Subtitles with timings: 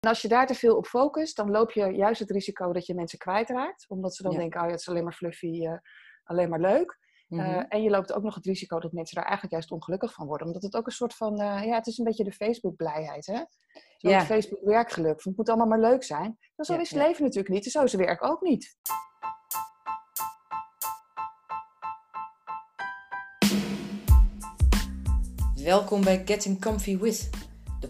[0.00, 2.86] En als je daar te veel op focust, dan loop je juist het risico dat
[2.86, 3.84] je mensen kwijtraakt.
[3.88, 4.38] Omdat ze dan Ja.
[4.38, 5.78] denken, oh ja, het is alleen maar fluffy, eh,
[6.24, 6.98] alleen maar leuk.
[7.28, 7.58] Eh, Mhm.
[7.68, 10.46] en je loopt ook nog het risico dat mensen daar eigenlijk juist ongelukkig van worden.
[10.46, 13.36] Omdat het ook een soort van, eh, ja, het is een beetje de Facebook-blijheid, hè?
[13.96, 14.20] Zo Ja.
[14.24, 15.24] Facebook-werkgeluk.
[15.24, 16.38] Het moet allemaal maar leuk zijn.
[16.56, 17.06] Maar zo Ja, is het ja.
[17.06, 17.64] leven natuurlijk niet.
[17.64, 18.76] En zo is het werk ook niet.
[25.64, 27.30] Welkom bij Getting Comfy With,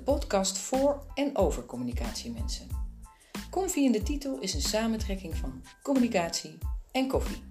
[0.03, 2.69] podcast voor en over communicatiemensen.
[3.51, 6.59] Comfy in de titel is een samentrekking van communicatie
[6.91, 7.43] en koffie.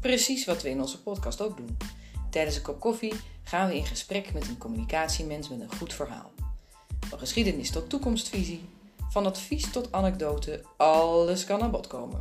[0.00, 1.76] Precies wat we in onze podcast ook doen.
[2.30, 6.32] Tijdens een kop koffie gaan we in gesprek met een communicatiemens met een goed verhaal.
[7.00, 8.64] Van geschiedenis tot toekomstvisie,
[9.10, 12.20] van advies tot anekdote, alles kan aan bod komen.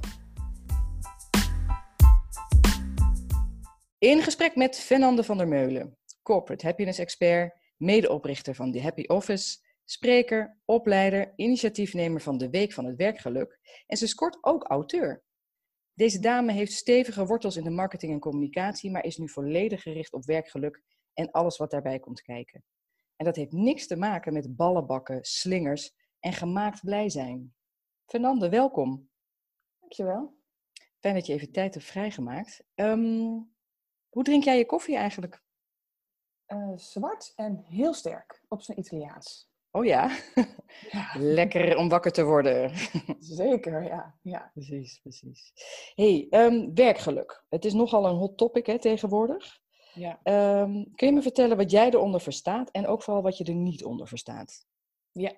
[3.98, 7.54] In gesprek met Fernande van der Meulen, corporate happiness expert,
[7.84, 13.98] medeoprichter van The Happy Office, spreker, opleider, initiatiefnemer van de Week van het Werkgeluk en
[13.98, 15.24] ze scoort ook auteur.
[15.94, 20.14] Deze dame heeft stevige wortels in de marketing en communicatie, maar is nu volledig gericht
[20.14, 20.82] op werkgeluk
[21.14, 22.64] en alles wat daarbij komt kijken.
[23.16, 27.56] En dat heeft niks te maken met ballenbakken, slingers en gemaakt blij zijn.
[28.06, 29.10] Fernande, welkom.
[29.80, 30.36] Dankjewel.
[31.00, 32.64] Fijn dat je even tijd hebt vrijgemaakt.
[32.76, 33.40] Ehm,
[34.10, 35.43] hoe drink jij je koffie eigenlijk?
[36.46, 39.52] Eh, zwart en heel sterk op zijn Italiaans.
[39.72, 40.18] Oh ja,
[40.92, 42.72] Ja, lekker om wakker te worden.
[43.20, 44.16] zeker, ja.
[44.22, 44.52] ja.
[44.54, 45.52] precies, precies.
[45.96, 47.44] hey, ehm, werkgeluk.
[47.50, 49.60] Het is nogal een hot topic hè, tegenwoordig.
[49.94, 50.20] ja.
[50.24, 53.56] Ehm, kun je me vertellen wat jij eronder verstaat en ook vooral wat je er
[53.56, 54.66] niet onder verstaat?
[55.12, 55.32] Ja,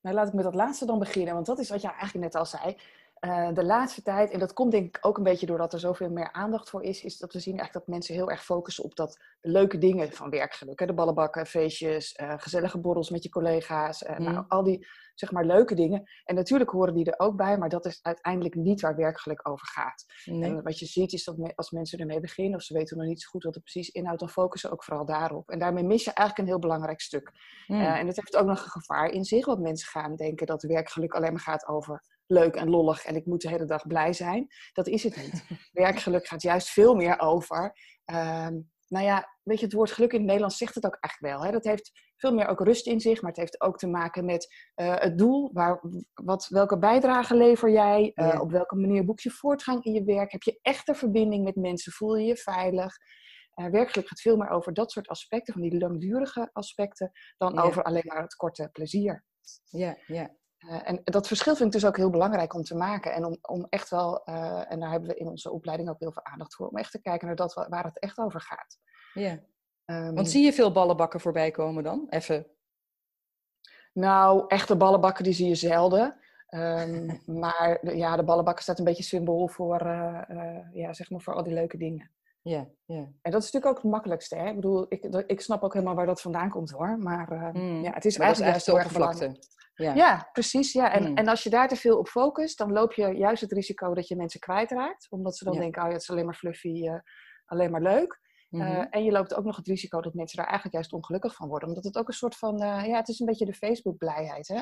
[0.00, 2.34] nou laat ik met dat laatste dan beginnen, want dat is wat jij eigenlijk net
[2.34, 2.76] al zei.
[3.20, 6.10] Eh, de laatste tijd, en dat komt denk ik ook een beetje doordat er zoveel
[6.10, 8.96] meer aandacht voor is, is dat we zien eigenlijk dat mensen heel erg focussen op
[8.96, 10.78] dat de leuke dingen van werkgeluk.
[10.80, 10.86] Hè?
[10.86, 14.44] De ballenbakken, feestjes, eh, gezellige borrels met je collega's, eh, nou, Mm.
[14.48, 16.02] al die zeg maar leuke dingen.
[16.24, 19.66] En natuurlijk horen die er ook bij, maar dat is uiteindelijk niet waar werkgeluk over
[19.66, 20.04] gaat.
[20.42, 23.06] En wat je ziet is dat me- als mensen ermee beginnen, of ze weten nog
[23.06, 25.50] niet zo goed wat het precies inhoudt, dan focussen ze ook vooral daarop.
[25.50, 27.30] En daarmee mis je eigenlijk een heel belangrijk stuk.
[27.66, 27.80] Mm.
[27.80, 31.14] En dat heeft ook nog een gevaar in zich, want mensen gaan denken dat werkgeluk
[31.14, 34.46] alleen maar gaat over leuk en lollig en ik moet de hele dag blij zijn.
[34.72, 35.44] Dat is het niet.
[35.72, 37.72] werkgeluk gaat juist veel meer over.
[38.04, 38.58] ehm,
[38.88, 41.44] nou ja, weet je, het woord geluk in het Nederlands zegt het ook echt wel.
[41.44, 41.50] Hè?
[41.50, 44.54] Dat heeft veel meer ook rust in zich, maar het heeft ook te maken met
[44.74, 45.50] eh, het doel.
[45.52, 45.80] Waar,
[46.14, 48.10] wat, welke bijdrage lever jij?
[48.14, 48.40] Eh, Ja.
[48.40, 50.32] Op welke manier boek je voortgang in je werk?
[50.32, 51.92] Heb je echte verbinding met mensen?
[51.92, 52.96] Voel je je veilig?
[53.54, 57.62] Eh, werkgeluk gaat veel meer over dat soort aspecten, van die langdurige aspecten, dan Ja.
[57.62, 59.24] over alleen maar het korte plezier.
[59.64, 60.36] Ja, ja.
[60.58, 63.12] Eh, en dat verschil vind ik dus ook heel belangrijk om te maken.
[63.12, 66.12] En om, om echt wel, eh, en daar hebben we in onze opleiding ook heel
[66.12, 68.78] veel aandacht voor, om echt te kijken naar dat wa- waar het echt over gaat.
[69.14, 69.38] ja.
[69.84, 72.06] Ehm, Want zie je veel ballenbakken voorbij komen dan?
[72.10, 72.46] Even.
[73.92, 76.16] Nou, echte ballenbakken die zie je zelden.
[76.48, 77.06] Ehm,
[77.42, 81.34] maar de- ja, de ballenbakken staat een beetje symbool voor, eh, ja, zeg maar voor
[81.34, 82.10] al die leuke dingen.
[82.42, 83.08] Ja, ja.
[83.22, 84.36] En dat is natuurlijk ook het makkelijkste.
[84.36, 84.48] Hè?
[84.48, 86.98] Ik bedoel, ik, ik snap ook helemaal waar dat vandaan komt hoor.
[86.98, 87.82] Maar eh, Mm.
[87.82, 89.56] ja, het is Maar dat is eigenlijk eigenlijk de oppervlakte.
[89.78, 89.94] Ja.
[89.94, 90.72] Ja, precies.
[90.72, 90.92] Ja.
[90.92, 91.16] En, Mm.
[91.16, 94.08] en als je daar te veel op focust, dan loop je juist het risico dat
[94.08, 95.06] je mensen kwijtraakt.
[95.10, 95.60] Omdat ze dan Ja.
[95.60, 96.98] denken, oh ja, het is alleen maar fluffy, eh,
[97.44, 98.20] alleen maar leuk.
[98.50, 98.62] Mhm.
[98.62, 101.48] Eh, en je loopt ook nog het risico dat mensen daar eigenlijk juist ongelukkig van
[101.48, 101.68] worden.
[101.68, 104.48] Omdat het ook een soort van, eh, ja, het is een beetje de Facebook-blijheid.
[104.48, 104.58] Hè?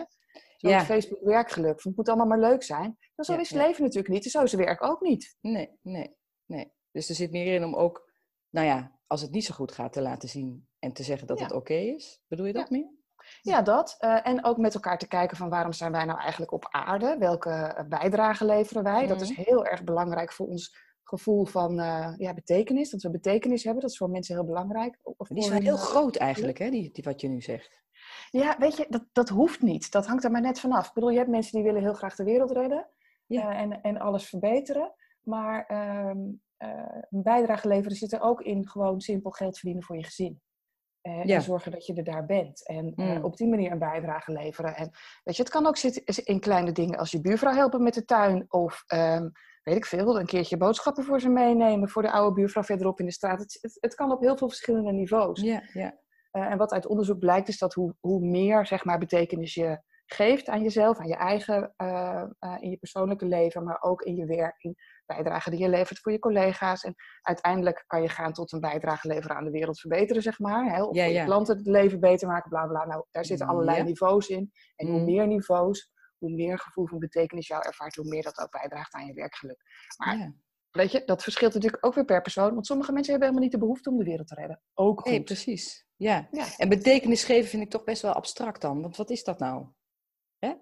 [0.56, 0.80] Zo Ja.
[0.84, 1.80] Facebook-werkgeluk.
[1.80, 2.96] van, Het moet allemaal maar leuk zijn.
[3.14, 4.24] Maar zo Ja, is het leven natuurlijk niet.
[4.24, 5.36] En zo is het werk ook niet.
[5.40, 6.16] Nee, nee,
[6.46, 6.72] nee.
[6.92, 8.10] Dus er zit meer in om ook,
[8.50, 11.40] nou ja, als het niet zo goed gaat, te laten zien en te zeggen dat
[11.40, 12.22] het oké is.
[12.28, 12.90] Bedoel je dat meer?
[13.40, 13.94] Ja, dat.
[13.98, 17.16] Eh, en ook met elkaar te kijken van waarom zijn wij nou eigenlijk op aarde?
[17.18, 19.06] Welke eh, bijdrage leveren wij?
[19.06, 19.40] Dat is Mhm.
[19.40, 22.90] heel erg belangrijk voor ons gevoel van eh, ja, betekenis.
[22.90, 23.82] Dat we betekenis hebben.
[23.82, 24.98] Dat is voor mensen heel belangrijk.
[25.02, 27.84] Of Die hun, heel groot eigenlijk, hè, die, die, wat je nu zegt.
[28.30, 29.90] Ja, weet je, dat, dat hoeft niet.
[29.90, 30.86] Dat hangt er maar net vanaf.
[30.86, 32.88] Ik bedoel, je hebt mensen die willen heel graag de wereld redden.
[33.26, 33.54] Ja.
[33.56, 34.94] en, en alles verbeteren.
[35.22, 36.18] Maar ehm,
[36.56, 40.40] eh, een bijdrage leveren zit er ook in gewoon simpel geld verdienen voor je gezin.
[41.06, 41.34] Eh, Ja.
[41.34, 42.66] En zorgen dat je er daar bent.
[42.66, 43.24] En eh, Mm.
[43.24, 44.76] op die manier een bijdrage leveren.
[44.76, 44.90] En
[45.24, 48.04] weet je, het kan ook zitten in kleine dingen als je buurvrouw helpen met de
[48.04, 48.44] tuin.
[48.48, 49.28] Of ehm,
[49.62, 51.88] weet ik veel, een keertje boodschappen voor ze meenemen.
[51.88, 53.38] Voor de oude buurvrouw verderop in de straat.
[53.38, 55.40] Het, het, het kan op heel veel verschillende niveaus.
[55.40, 55.98] Ja, ja.
[56.30, 59.80] Eh, en wat uit onderzoek blijkt is dat hoe, hoe meer zeg maar, betekenis je
[60.06, 61.74] geeft aan jezelf, aan je eigen,
[62.60, 64.76] in je persoonlijke leven, maar ook in je werk, in
[65.06, 66.82] bijdrage die je levert voor je collega's.
[66.84, 70.74] En uiteindelijk kan je gaan tot een bijdrage leveren aan de wereld verbeteren, zeg maar.
[70.74, 70.82] Hè?
[70.82, 72.86] Of Ja, voor je klanten het leven beter maken, bla bla.
[72.86, 74.52] Nou, daar zitten allerlei niveaus in.
[74.76, 75.04] En hoe Mm.
[75.04, 79.06] meer niveaus, hoe meer gevoel van betekenis jou ervaart, hoe meer dat ook bijdraagt aan
[79.06, 79.60] je werkgeluk.
[79.96, 80.32] Maar
[80.70, 83.60] weet je, dat verschilt natuurlijk ook weer per persoon, want sommige mensen hebben helemaal niet
[83.60, 84.62] de behoefte om de wereld te redden.
[84.74, 85.10] Ook goed.
[85.10, 85.86] Nee, precies.
[85.96, 86.28] Ja.
[86.30, 86.46] Ja.
[86.56, 88.80] En betekenis geven vind ik toch best wel abstract dan.
[88.82, 89.66] Want wat is dat nou?
[90.38, 90.54] Hè?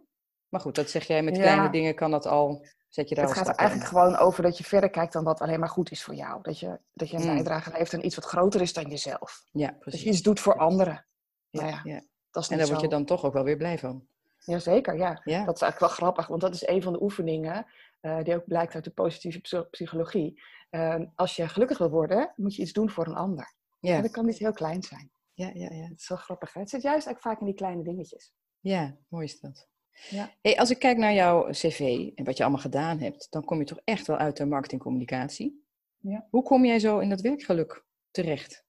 [0.49, 1.43] Maar goed, dat zeg jij met Ja.
[1.43, 2.67] kleine dingen kan dat al.
[2.95, 3.59] Zet je daar Het gaat er in.
[3.59, 6.43] eigenlijk gewoon over dat je verder kijkt dan wat alleen maar goed is voor jou.
[6.43, 7.35] Dat je, dat je een Mm.
[7.35, 9.45] bijdrage levert aan iets wat groter is dan jezelf.
[9.53, 10.03] Ja, Dat precies.
[10.03, 11.07] je iets doet voor anderen.
[11.51, 12.03] Ja, nou ja, ja.
[12.31, 14.07] Dat is En daar word je dan toch ook wel weer blij van.
[14.39, 15.21] Jazeker, ja.
[15.25, 17.67] Ja, Dat is eigenlijk wel grappig, want dat is een van de oefeningen
[18.01, 20.43] eh, die ook blijkt uit de positieve psy- psychologie.
[20.71, 23.55] Eh, als je gelukkig wil worden, moet je iets doen voor een ander.
[23.81, 25.11] En ja, dat kan niet heel klein zijn.
[25.33, 25.89] ja, ja, ja.
[25.89, 26.53] Dat is wel grappig.
[26.53, 26.61] Hè?
[26.61, 28.33] Het zit juist eigenlijk vaak in die kleine dingetjes.
[28.61, 29.69] ja mooi is dat.
[30.11, 30.31] Ja.
[30.43, 33.59] Hey, als ik kijk naar jouw cv en wat je allemaal gedaan hebt, dan kom
[33.59, 35.65] je toch echt wel uit de marketingcommunicatie.
[35.99, 36.27] Ja.
[36.31, 38.65] Hoe kom jij zo in dat werkgeluk terecht?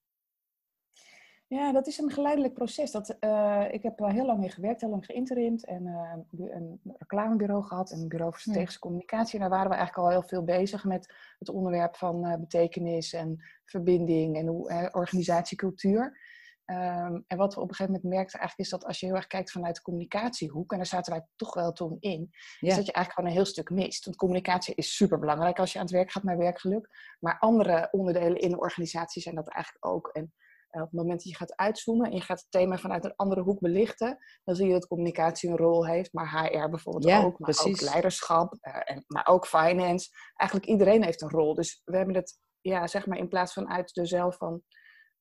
[1.48, 2.92] Ja, dat is een geleidelijk proces.
[2.92, 6.80] Dat, eh, ik heb er heel lang mee gewerkt, heel lang geïnterimd en eh, een
[6.98, 9.34] reclamebureau gehad en een bureau voor strategische communicatie.
[9.34, 13.14] En daar waren we eigenlijk al heel veel bezig met het onderwerp van eh, betekenis
[13.14, 16.20] en verbinding en hoe, organisatiecultuur.
[16.66, 19.16] Ehm, en wat we op een gegeven moment merkten eigenlijk is dat als je heel
[19.16, 22.30] erg kijkt vanuit de communicatiehoek, en daar zaten wij toch wel toen in,
[22.60, 24.06] is dat je eigenlijk gewoon een heel stuk mist.
[24.06, 27.16] Want communicatie is super belangrijk als je aan het werk gaat naar werkgeluk.
[27.20, 30.08] Maar andere onderdelen in een organisatie zijn dat eigenlijk ook.
[30.08, 30.34] En
[30.70, 33.16] eh, op het moment dat je gaat uitzoomen en je gaat het thema vanuit een
[33.16, 37.24] andere hoek belichten, dan zie je dat communicatie een rol heeft, maar HR bijvoorbeeld Ja,
[37.24, 40.10] ook, maar ook leiderschap, eh, en, maar ook finance.
[40.36, 41.54] Eigenlijk iedereen heeft een rol.
[41.54, 44.64] Dus we hebben het, ja, zeg maar, in plaats van uit de zelf van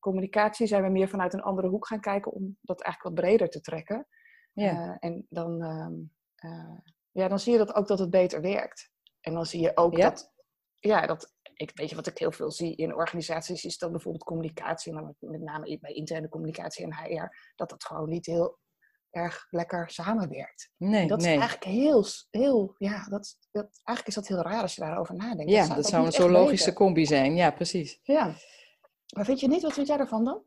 [0.05, 3.49] communicatie, zijn we meer vanuit een andere hoek gaan kijken om dat eigenlijk wat breder
[3.49, 4.07] te trekken.
[4.53, 5.95] ja, Eh, en dan, ehm,
[6.35, 6.79] eh,
[7.11, 8.91] ja, dan zie je dat ook dat het beter werkt.
[9.21, 10.09] En dan zie je ook Ja?
[10.09, 10.33] dat,
[10.79, 14.25] ja, dat, ik weet je wat ik heel veel zie in organisaties, is dat bijvoorbeeld
[14.25, 18.59] communicatie, maar met, name bij interne communicatie en HR, dat dat gewoon niet heel
[19.11, 20.71] erg lekker samenwerkt.
[20.77, 21.35] nee, dat nee.
[21.35, 25.15] is eigenlijk heel, heel ja, dat, dat, eigenlijk is dat heel raar als je daarover
[25.15, 25.51] nadenkt.
[25.51, 26.85] Ja, dat zou een zo logische weten.
[26.85, 27.37] combi zijn.
[27.37, 28.01] Ja, precies.
[28.03, 28.35] Ja.
[29.15, 30.43] Maar vind je niet, wat vind jij daarvan dan?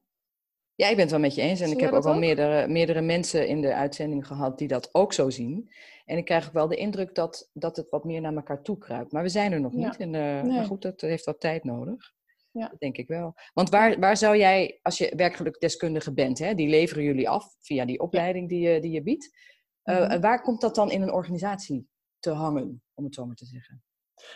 [0.76, 1.60] Ja, ik ben het wel met je eens.
[1.60, 2.20] En ik heb ook al ook?
[2.20, 5.72] meerdere, meerdere mensen in de uitzending gehad die dat ook zo zien.
[6.06, 8.78] En ik krijg ook wel de indruk dat, dat het wat meer naar elkaar toe
[8.78, 9.12] kruipt.
[9.12, 9.78] Maar we zijn er nog Ja.
[9.88, 9.98] niet.
[9.98, 12.14] En, eh, Maar goed, dat heeft wat tijd nodig.
[12.52, 12.68] Ja.
[12.68, 13.34] Dat denk ik wel.
[13.54, 17.86] Want waar, waar zou jij, als je werkgelukdeskundige bent, hè, die leveren jullie af via
[17.86, 19.38] die opleiding die je, die je biedt.
[19.82, 20.20] Eh, Mhm.
[20.20, 21.88] Waar komt dat dan in een organisatie
[22.20, 23.84] te hangen, om het zo maar te zeggen?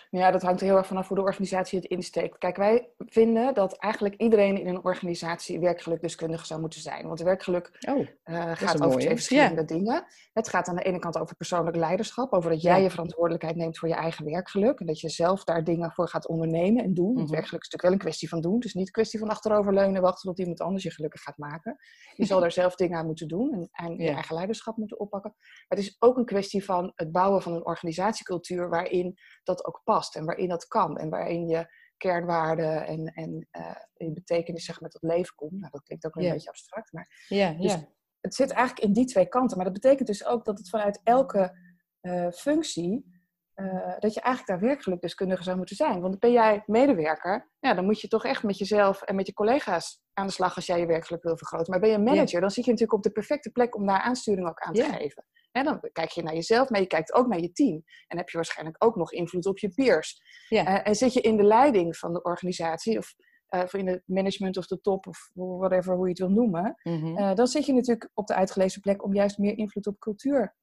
[0.10, 2.38] Ja, dat hangt er heel erg vanaf hoe de organisatie het insteekt.
[2.38, 7.08] Kijk, wij vinden dat eigenlijk iedereen in een organisatie werkgelukdeskundige zou moeten zijn.
[7.08, 10.06] Want werkgeluk Oh, eh, gaat over twee verschillende dingen.
[10.34, 12.84] Het gaat aan de ene kant over persoonlijk leiderschap, over dat jij Ja.
[12.84, 14.80] je verantwoordelijkheid neemt voor je eigen werkgeluk.
[14.80, 17.14] En dat je zelf daar dingen voor gaat ondernemen en doen.
[17.14, 17.32] Want Mhm.
[17.32, 18.56] werkgeluk is natuurlijk wel een kwestie van doen.
[18.56, 21.38] Het is niet een kwestie van achteroverleunen en wachten tot iemand anders je gelukkig gaat
[21.38, 21.78] maken.
[22.16, 25.34] Je zal daar zelf dingen aan moeten doen en, en je eigen leiderschap moeten oppakken.
[25.38, 29.71] Maar het is ook een kwestie van het bouwen van een organisatiecultuur waarin dat ook
[29.84, 30.98] past en waarin dat kan.
[30.98, 35.52] En waarin je kernwaarden en, en eh, je betekenis zeg maar, tot leven komt.
[35.52, 37.78] Nou, dat klinkt ook een beetje abstract, maar ja, Dus
[38.22, 39.58] het zit eigenlijk in die twee kanten.
[39.58, 41.58] Maar dat betekent dus ook dat het vanuit elke
[42.02, 43.20] eh, functie,
[43.54, 46.02] eh, dat je eigenlijk daar werkgelukdeskundige zou moeten zijn.
[46.02, 49.34] Want ben jij medewerker, ja, dan moet je toch echt met jezelf en met je
[49.34, 51.72] collega's aan de slag als jij je werkgeluk wil vergroten.
[51.72, 54.48] Maar ben je manager, dan zit je natuurlijk op de perfecte plek om daar aansturing
[54.48, 55.26] ook aan te geven.
[55.52, 57.84] En dan kijk je naar jezelf, maar je kijkt ook naar je team.
[58.08, 60.22] En heb je waarschijnlijk ook nog invloed op je peers.
[60.50, 60.66] Ja.
[60.66, 63.14] Eh, en zit je in de leiding van de organisatie, of,
[63.48, 66.76] eh, of in het management of de top, of whatever, hoe je het wil noemen.
[66.84, 67.18] Mhm.
[67.18, 70.56] Eh, dan zit je natuurlijk op de uitgelezen plek om juist meer invloed op cultuur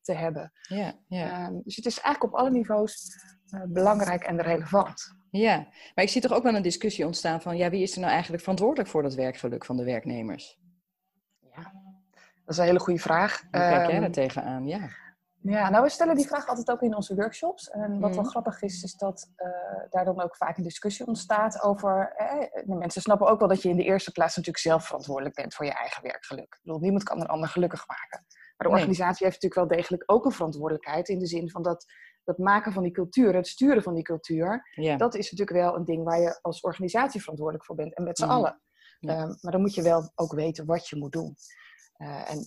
[0.00, 0.52] te hebben.
[0.68, 1.30] ja, ja.
[1.30, 3.16] Ehm, dus het is eigenlijk op alle niveaus
[3.68, 5.14] belangrijk en relevant.
[5.30, 5.56] Ja,
[5.94, 8.12] maar ik zie toch ook wel een discussie ontstaan van, ja, wie is er nou
[8.12, 10.58] eigenlijk verantwoordelijk voor dat werkgeluk van de werknemers?
[11.40, 11.72] Ja,
[12.44, 13.40] dat is een hele goede vraag.
[13.40, 14.66] Hoe kijk jij Ehm, daar tegenaan?
[14.66, 14.88] Ja.
[15.44, 17.70] Ja, nou we stellen die vraag altijd ook in onze workshops.
[17.70, 18.30] En wat wel Mhm.
[18.30, 19.48] grappig is, is dat eh,
[19.90, 22.12] daar dan ook vaak een discussie ontstaat over...
[22.16, 25.34] Eh, de mensen snappen ook wel dat je in de eerste plaats natuurlijk zelf verantwoordelijk
[25.34, 26.44] bent voor je eigen werkgeluk.
[26.44, 28.24] Ik bedoel, niemand kan een ander gelukkig maken.
[28.28, 28.72] Maar de Nee.
[28.72, 31.84] organisatie heeft natuurlijk wel degelijk ook een verantwoordelijkheid in de zin van dat
[32.24, 35.84] dat maken van die cultuur, het sturen van die cultuur, dat is natuurlijk wel een
[35.84, 38.32] ding waar je als organisatie verantwoordelijk voor bent en met z'n Mhm.
[38.32, 38.60] allen.
[39.00, 39.16] Ja.
[39.16, 41.36] Ehm, maar dan moet je wel ook weten wat je moet doen.
[41.96, 42.44] Eh, en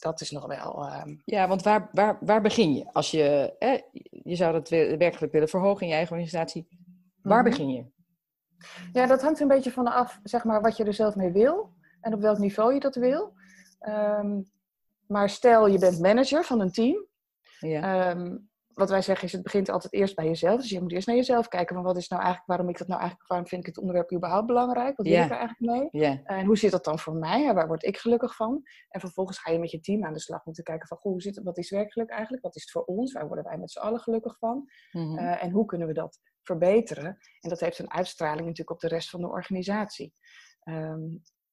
[0.00, 0.86] dat is nog wel...
[0.86, 2.92] ehm, Ja, want waar, waar, waar begin je?
[2.92, 3.80] Als je, eh,
[4.10, 4.68] je zou dat
[4.98, 6.68] werkelijk willen verhogen in je eigen organisatie.
[7.22, 7.50] Waar Mhm.
[7.50, 7.84] begin je?
[8.92, 11.72] Ja, dat hangt een beetje van af, zeg maar, wat je er zelf mee wil
[12.00, 13.32] en op welk niveau je dat wil.
[13.78, 14.40] Ehm,
[15.06, 17.06] maar stel, je bent manager van een team.
[17.60, 18.10] Ja.
[18.10, 18.36] Ehm,
[18.76, 20.60] wat wij zeggen is, het begint altijd eerst bij jezelf.
[20.60, 22.86] Dus je moet eerst naar jezelf kijken van wat is nou eigenlijk, waarom ik dat
[22.88, 24.96] nou eigenlijk, waarom vind ik het onderwerp überhaupt belangrijk?
[24.96, 25.24] Wat wil Ja.
[25.24, 26.02] ik er eigenlijk mee?
[26.02, 27.40] ja, En hoe zit dat dan voor mij?
[27.42, 28.62] Ja, waar word ik gelukkig van?
[28.88, 31.12] En vervolgens ga je met je team aan de slag om te kijken van, goh,
[31.12, 32.42] hoe zit het, wat is werkgeluk eigenlijk?
[32.42, 33.12] Wat is het voor ons?
[33.12, 34.68] Waar worden wij met z'n allen gelukkig van?
[34.92, 35.18] mhm.
[35.18, 37.18] Eh, en hoe kunnen we dat verbeteren?
[37.40, 40.14] En dat heeft een uitstraling natuurlijk op de rest van de organisatie.
[40.60, 41.00] Ehm,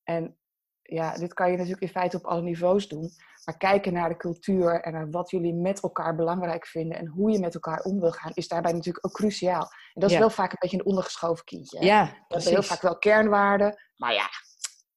[0.03, 0.37] en
[0.83, 3.09] ja, dit kan je natuurlijk in feite op alle niveaus doen.
[3.45, 7.31] Maar kijken naar de cultuur en naar wat jullie met elkaar belangrijk vinden en hoe
[7.31, 9.61] je met elkaar om wil gaan, is daarbij natuurlijk ook cruciaal.
[9.93, 10.19] En dat is Ja.
[10.21, 11.77] wel vaak een beetje een ondergeschoven kindje.
[11.79, 11.85] hè?
[11.85, 14.29] Ja, Dat zijn heel vaak wel kernwaarden, maar ja,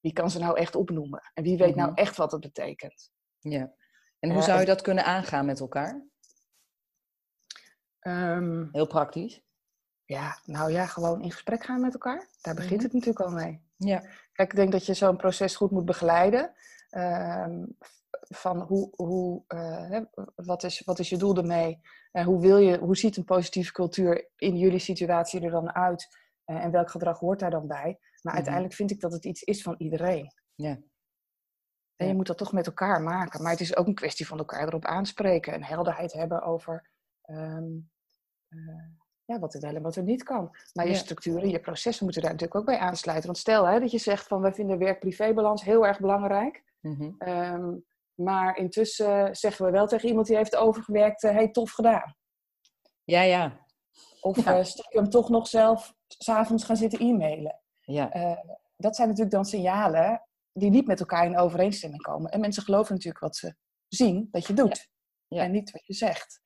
[0.01, 1.31] wie kan ze nou echt opnoemen?
[1.35, 1.99] En wie weet nou Mhm.
[1.99, 3.11] echt wat het betekent?
[3.39, 3.75] Ja.
[4.19, 6.07] En hoe Ja, zou je dat kunnen aangaan met elkaar?
[7.99, 9.41] Ehm, Heel praktisch.
[10.07, 12.27] Ja, nou ja, gewoon in gesprek gaan met elkaar.
[12.41, 12.83] Daar begint Mhm.
[12.83, 13.65] het natuurlijk al mee.
[13.77, 13.99] Ja.
[14.33, 16.55] Kijk, ik denk dat je zo'n proces goed moet begeleiden.
[16.91, 17.65] Ehm,
[18.29, 20.01] van hoe, hoe, eh, hè,
[20.35, 21.81] wat, is, wat is je doel ermee?
[22.13, 26.09] Eh, hoe, wil je, hoe ziet een positieve cultuur in jullie situatie er dan uit?
[26.45, 27.99] Eh, en welk gedrag hoort daar dan bij?
[28.01, 28.35] Maar Mhm.
[28.35, 30.33] uiteindelijk vind ik dat het iets is van iedereen.
[30.55, 30.79] Ja.
[31.97, 33.43] En je moet dat toch met elkaar maken.
[33.43, 35.53] Maar het is ook een kwestie van elkaar erop aanspreken.
[35.53, 36.91] En helderheid hebben over
[37.23, 37.79] ehm,
[38.49, 38.59] eh,
[39.27, 40.57] ja, wat er wel en wat er niet kan.
[40.73, 40.99] Maar je Ja.
[40.99, 43.27] structuren, je processen moeten daar natuurlijk ook bij aansluiten.
[43.27, 46.65] Want stel hè, dat je zegt van wij vinden werk-privébalans heel erg belangrijk.
[46.81, 47.11] Mhm.
[47.19, 47.75] Ehm,
[48.15, 52.17] maar intussen zeggen we wel tegen iemand die heeft overgewerkt, hé, hey, tof gedaan.
[53.05, 53.65] Ja, ja.
[54.21, 54.59] Of Ja.
[54.59, 57.61] eh stiekem toch nog zelf s'avonds gaan zitten e-mailen.
[57.81, 58.11] Ja.
[58.13, 58.39] Eh,
[58.77, 62.31] dat zijn natuurlijk dan signalen die niet met elkaar in overeenstemming komen.
[62.31, 63.55] En mensen geloven natuurlijk wat ze
[63.89, 64.89] zien dat je doet.
[65.29, 65.43] Ja.
[65.43, 66.41] En niet wat je zegt.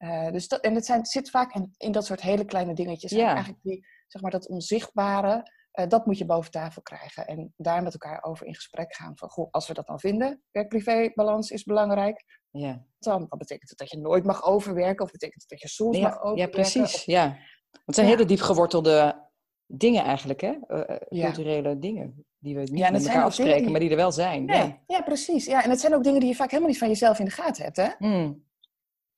[0.00, 2.74] Eh, dus dat, en het, zijn, het zit vaak in, in dat soort hele kleine
[2.74, 3.10] dingetjes.
[3.10, 3.26] Ja.
[3.28, 7.26] Eigenlijk die, zeg maar, dat onzichtbare, eh, dat moet je boven tafel krijgen.
[7.26, 9.12] En daar met elkaar over in gesprek gaan.
[9.18, 12.24] Van, goh, als we dat dan vinden, werk-privé-balans is belangrijk.
[12.50, 12.84] Ja.
[12.98, 15.04] Dan wat betekent het dat je nooit mag overwerken?
[15.04, 16.44] Of betekent het dat je soms mag overwerken?
[16.44, 16.94] ja, precies.
[16.94, 17.24] Of- Ja.
[17.26, 18.12] Want het zijn Ja.
[18.12, 19.28] hele diep gewortelde
[19.66, 20.52] dingen eigenlijk, hè?
[20.66, 22.24] Eh, culturele dingen.
[22.38, 24.44] Die we niet Ja, met elkaar afspreken, die- maar die er wel zijn.
[24.44, 25.44] Nee, ja, precies.
[25.46, 27.30] Ja, en het zijn ook dingen die je vaak helemaal niet van jezelf in de
[27.30, 27.88] gaten hebt, hè?
[27.98, 28.48] Mm.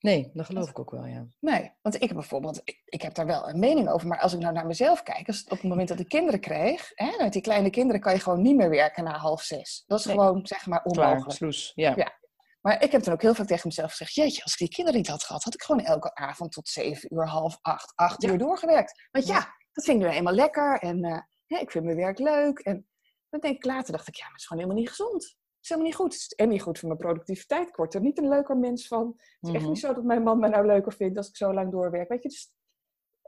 [0.02, 1.26] Nee, dat geloof ik ook wel, ja.
[1.40, 4.32] Nee, want ik heb bijvoorbeeld, ik, ik heb daar wel een mening over, maar als
[4.32, 7.32] ik nou naar mezelf kijk, als, op het moment dat ik kinderen kreeg, hè, met
[7.32, 9.84] die kleine kinderen kan je gewoon niet meer werken na half zes.
[9.86, 10.14] Dat is Nee.
[10.16, 11.36] gewoon, zeg maar, Klaar, onmogelijk.
[11.36, 11.72] sloes.
[11.74, 11.92] Ja.
[11.96, 12.20] Ja.
[12.60, 15.00] Maar ik heb dan ook heel vaak tegen mezelf gezegd, jeetje, als ik die kinderen
[15.00, 18.28] niet had gehad, had ik gewoon elke avond tot zeven uur, half acht, acht Ja.
[18.30, 19.08] uur doorgewerkt.
[19.10, 19.54] Want ja, Ja.
[19.72, 22.58] dat vind ik nu eenmaal lekker en eh, ik vind mijn werk leuk.
[22.58, 22.86] En
[23.30, 25.36] dan denk ik later, dacht ik, ja, maar het is gewoon helemaal niet gezond.
[25.62, 26.12] Het is helemaal niet goed.
[26.12, 27.68] Het is en niet goed voor mijn productiviteit.
[27.68, 29.06] Ik word er niet een leuker mens van.
[29.16, 29.68] Het is echt Mhm.
[29.68, 32.08] niet zo dat mijn man mij nou leuker vindt als ik zo lang doorwerk.
[32.08, 32.52] Weet je, dus...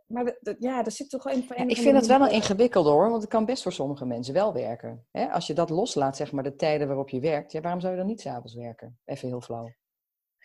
[0.07, 2.21] Maar de- de- ja, er zit toch wel een van Ja, ik vind het wel
[2.21, 5.07] een ingewikkeld hoor, want het kan best voor sommige mensen wel werken.
[5.11, 5.31] Hè?
[5.31, 7.99] Als je dat loslaat, zeg maar, de tijden waarop je werkt, ja, waarom zou je
[7.99, 8.99] dan niet s'avonds werken?
[9.05, 9.73] Even heel flauw.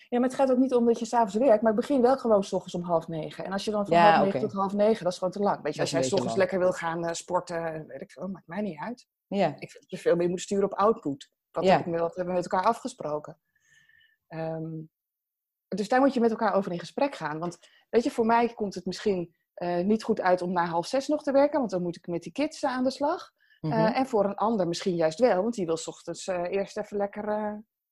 [0.10, 2.18] Ja, maar het gaat ook niet om dat je s'avonds werkt, maar ik begin wel
[2.18, 3.46] gewoon s ochtends om half negen.
[3.46, 4.48] En als je dan van Ja, half negen oké.
[4.50, 5.62] tot half negen, dat is gewoon te lang.
[5.62, 8.48] Weet je, als jij s ochtends lekker wil gaan eh, sporten, weet ik veel, maakt
[8.48, 9.08] mij niet uit.
[9.28, 11.30] Ja, Ik vind dat je veel meer moet sturen op output.
[11.52, 11.72] Wat, Ja.
[11.72, 13.40] heb ik, met- wat hebben we met elkaar afgesproken?
[14.28, 14.82] Ehm,
[15.68, 17.40] dus daar moet je met elkaar over in gesprek gaan.
[17.40, 17.58] Want
[17.90, 21.08] weet je, voor mij komt het misschien eh, niet goed uit om na half zes
[21.08, 23.32] nog te werken, want dan moet ik met die kids aan de slag.
[23.62, 23.74] Mhm.
[23.74, 26.78] Eh, en voor een ander misschien juist wel, want die wil 's ochtends eh, eerst
[26.78, 27.26] even lekker,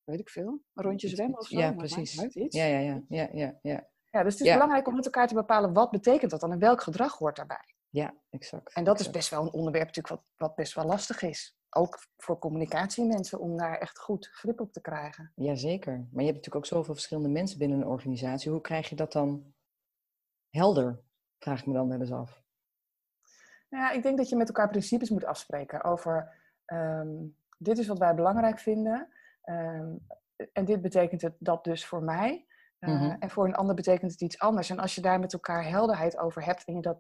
[0.04, 1.60] weet ik veel, een rondje zwemmen of zo.
[1.60, 2.22] Ja, precies.
[2.22, 2.56] uit, iets.
[2.58, 3.88] Ja, ja, ja, ja, ja, ja.
[4.10, 4.54] Ja, dus het is Ja.
[4.54, 7.74] belangrijk om met elkaar te bepalen wat betekent dat dan en welk gedrag hoort daarbij.
[7.90, 8.74] Ja, exact.
[8.74, 11.57] En dat is best wel een onderwerp natuurlijk wat, wat best wel lastig is.
[11.78, 15.32] Ook voor communicatiemensen om daar echt goed grip op te krijgen.
[15.36, 15.94] Jazeker.
[15.94, 18.52] Maar je hebt natuurlijk ook zoveel verschillende mensen binnen een organisatie.
[18.52, 19.54] Hoe krijg je dat dan
[20.50, 21.00] helder?
[21.40, 22.42] Vraag ik me dan wel eens af.
[23.70, 27.16] Ja, ik denk dat je met elkaar principes moet afspreken over ehm,
[27.58, 29.08] dit is wat wij belangrijk vinden.
[29.42, 29.96] ehm,
[30.54, 32.46] en dit betekent het dat dus voor mij.
[32.80, 33.16] Eh, Mhm.
[33.20, 34.70] En voor een ander betekent het iets anders.
[34.70, 36.98] En als je daar met elkaar helderheid over hebt en je dat,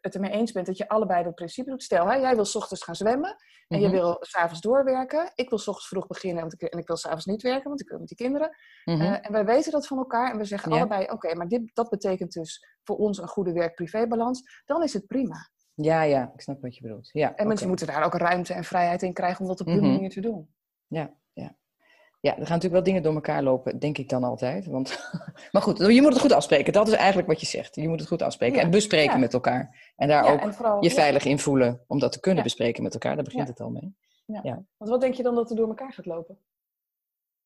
[0.00, 1.82] het ermee eens bent dat je allebei dat principe doet.
[1.82, 3.36] Stel, hè, jij wil 's ochtends gaan zwemmen
[3.68, 3.96] en je Mhm.
[3.96, 5.32] wil s'avonds doorwerken.
[5.34, 7.80] Ik wil 's ochtends vroeg beginnen want ik, en ik wil s'avonds niet werken, want
[7.80, 8.56] ik wil met die kinderen.
[8.84, 9.00] Mhm.
[9.00, 10.76] Eh, en wij weten dat van elkaar en we zeggen Ja.
[10.78, 14.62] allebei, oké, maar dit, dat betekent dus voor ons een goede werk-privé-balans.
[14.64, 15.50] Dan is het prima.
[15.74, 17.08] Ja, ja, ik snap wat je bedoelt.
[17.12, 19.76] Ja, En mensen moeten daar ook ruimte en vrijheid in krijgen om dat op hun
[19.76, 19.86] Mhm.
[19.92, 20.54] manier te doen.
[20.86, 21.14] Ja,
[22.24, 22.30] ja.
[22.30, 24.66] Ja, er gaan natuurlijk wel dingen door elkaar lopen, denk ik dan altijd.
[24.66, 25.10] Want...
[25.52, 26.72] maar goed, je moet het goed afspreken.
[26.72, 27.74] Dat is eigenlijk wat je zegt.
[27.74, 29.18] Je moet het goed afspreken Ja, en bespreken ja.
[29.18, 29.92] met elkaar.
[29.96, 32.38] En daar Ja, ook en vooral, je ja, veilig in voelen om dat te kunnen
[32.38, 32.44] Ja.
[32.48, 33.14] bespreken met elkaar.
[33.14, 33.50] Daar begint Ja.
[33.50, 33.94] het al mee.
[34.76, 36.38] Want wat denk je dan dat er door elkaar gaat lopen?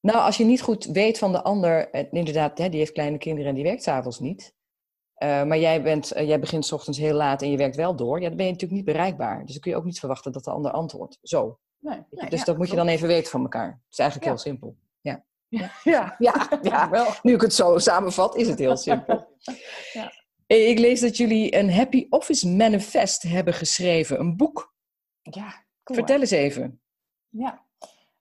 [0.01, 3.55] Nou, als je niet goed weet van de ander, inderdaad, die heeft kleine kinderen en
[3.55, 4.55] die werkt s'avonds niet.
[5.15, 7.97] Eh, maar jij, bent, eh, jij begint 's ochtends heel laat en je werkt wel
[7.97, 8.21] door.
[8.21, 9.41] Ja, dan ben je natuurlijk niet bereikbaar.
[9.45, 11.19] Dus dan kun je ook niet verwachten dat de ander antwoordt.
[11.23, 11.59] Zo.
[11.81, 13.67] Nee, nee, dus ja, dat moet je dan even weten van elkaar.
[13.69, 14.35] Het is eigenlijk Ja.
[14.35, 14.77] heel simpel.
[15.01, 15.25] Ja,
[15.85, 16.15] Ja,
[16.61, 17.07] ja, wel.
[17.23, 19.27] nu ik het zo samenvat, is het heel simpel.
[19.93, 20.13] Ja.
[20.47, 24.21] Ik lees dat jullie een Happy Office Manifest hebben geschreven.
[24.21, 24.75] Een boek.
[25.23, 26.21] Ja, cool, Vertel hè?
[26.21, 26.81] eens even.
[27.29, 27.65] Ja.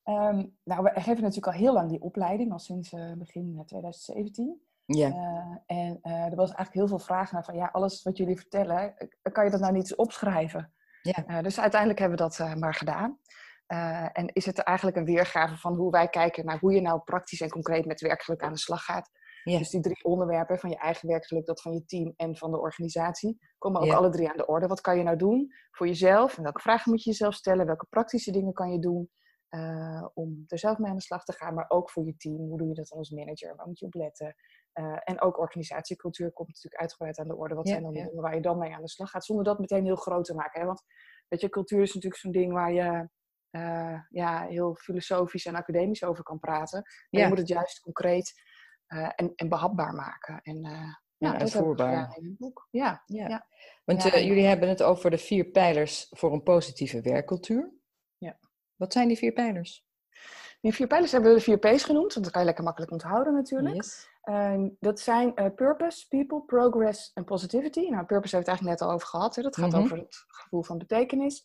[0.04, 3.66] Ehm, nou, we geven natuurlijk al heel lang die opleiding, al sinds eh, begin eh,
[3.66, 4.62] 2017.
[4.86, 5.08] Ja.
[5.08, 8.38] Eh, en eh, er was eigenlijk heel veel vraag naar van, ja, alles wat jullie
[8.38, 10.74] vertellen, eh, kan je dat nou niet opschrijven?
[11.02, 11.26] Ja.
[11.28, 13.20] Eh, dus uiteindelijk hebben we dat eh, maar gedaan.
[14.12, 17.41] En is het eigenlijk een weergave van hoe wij kijken naar hoe je nou praktisch
[17.41, 19.09] en concreet met werkgeluk aan de slag gaat.
[19.43, 22.59] Dus die drie onderwerpen van je eigen werkgeluk, dat van je team en van de
[22.59, 24.67] organisatie, komen ook alle drie aan de orde.
[24.67, 26.38] Wat kan je nou doen voor jezelf?
[26.38, 27.65] En welke vragen moet je jezelf stellen?
[27.65, 29.09] Welke praktische dingen kan je doen
[29.50, 31.53] uh, om er zelf mee aan de slag te gaan?
[31.53, 32.38] Maar ook voor je team.
[32.38, 33.55] Hoe doe je dat als manager?
[33.55, 34.36] Waar moet je op letten?
[34.74, 37.55] Uh, en ook organisatiecultuur komt natuurlijk uitgebreid aan de orde.
[37.55, 39.25] Wat zijn dan de dingen waar je dan mee aan de slag gaat?
[39.25, 40.59] Zonder dat meteen heel groot te maken.
[40.62, 40.65] Hè?
[40.67, 40.83] Want
[41.27, 43.09] weet je, cultuur is natuurlijk zo'n ding waar je
[43.58, 46.82] uh, ja, heel filosofisch en academisch over kan praten.
[47.10, 48.34] Maar je moet het juist concreet
[48.88, 50.40] uh, en, en, behapbaar maken.
[50.42, 52.18] En, uh, ja, uitvoerbaar.
[52.18, 52.68] in het boek.
[52.72, 53.28] Ja, ja.
[53.28, 53.48] ja.
[53.84, 57.74] Want jullie hebben het over de vier pijlers voor een positieve werkcultuur.
[58.18, 58.40] Ja.
[58.76, 59.86] Wat zijn die vier pijlers?
[60.62, 62.92] Die vier pijlers hebben we de vier P's genoemd, want dat kan je lekker makkelijk
[62.92, 63.76] onthouden natuurlijk.
[63.76, 64.10] Yes.
[64.24, 67.80] Uh, dat zijn purpose, people, progress en positivity.
[67.80, 69.36] Nou, purpose hebben we het eigenlijk net al over gehad.
[69.36, 69.42] Hè?
[69.42, 69.84] Dat gaat Mm -hmm.
[69.84, 71.44] over het gevoel van betekenis.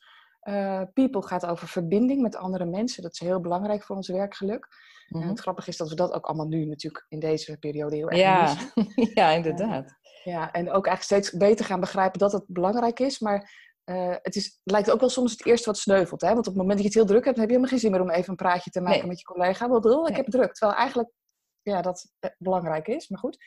[0.48, 3.02] Uh, people gaat over verbinding met andere mensen.
[3.02, 4.66] Dat is heel belangrijk voor ons werkgeluk.
[5.08, 5.22] Mm -hmm.
[5.22, 8.10] uh, het grappige is dat we dat ook allemaal nu natuurlijk in deze periode heel
[8.10, 8.40] erg ja.
[8.42, 8.72] missen.
[9.22, 9.84] ja, inderdaad.
[9.84, 13.18] Uh, ja, en ook eigenlijk steeds beter gaan begrijpen dat het belangrijk is.
[13.18, 13.70] Maar
[14.22, 16.20] het, is, het lijkt ook wel soms het eerste wat sneuvelt.
[16.20, 16.28] Hè?
[16.28, 17.90] Want op het moment dat je het heel druk hebt, heb je helemaal geen zin
[17.90, 19.08] meer om even een praatje te maken nee.
[19.08, 19.68] met je collega.
[19.68, 20.16] Want oh, ik Nee.
[20.16, 20.52] heb druk.
[20.52, 21.10] Terwijl eigenlijk
[21.62, 23.08] ja, dat belangrijk is.
[23.08, 23.38] Maar goed.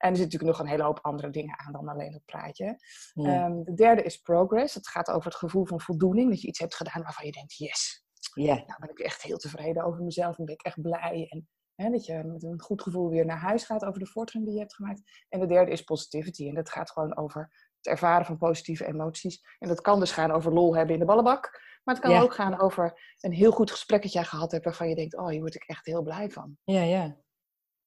[0.00, 2.78] En er zit natuurlijk nog een hele hoop andere dingen aan dan alleen dat praatje.
[3.14, 3.44] Ja.
[3.46, 4.74] Um, de derde is progress.
[4.74, 6.30] Dat gaat over het gevoel van voldoening.
[6.30, 8.04] Dat je iets hebt gedaan waarvan je denkt, yes.
[8.34, 8.54] Ja.
[8.54, 10.38] Nou ben ik echt heel tevreden over mezelf.
[10.38, 11.26] En ben ik echt blij.
[11.28, 14.44] En hè, dat je met een goed gevoel weer naar huis gaat over de voortgang
[14.44, 15.02] die je hebt gemaakt.
[15.28, 16.48] En de derde is positivity.
[16.48, 17.40] En dat gaat gewoon over
[17.76, 19.40] het ervaren van positieve emoties.
[19.58, 21.60] En dat kan dus gaan over lol hebben in de ballenbak.
[21.84, 22.20] Maar het kan Ja.
[22.22, 24.64] ook gaan over een heel goed gesprek dat jij gehad hebt.
[24.64, 26.56] Waarvan je denkt, oh, hier word ik echt heel blij van.
[26.64, 27.16] ja, ja.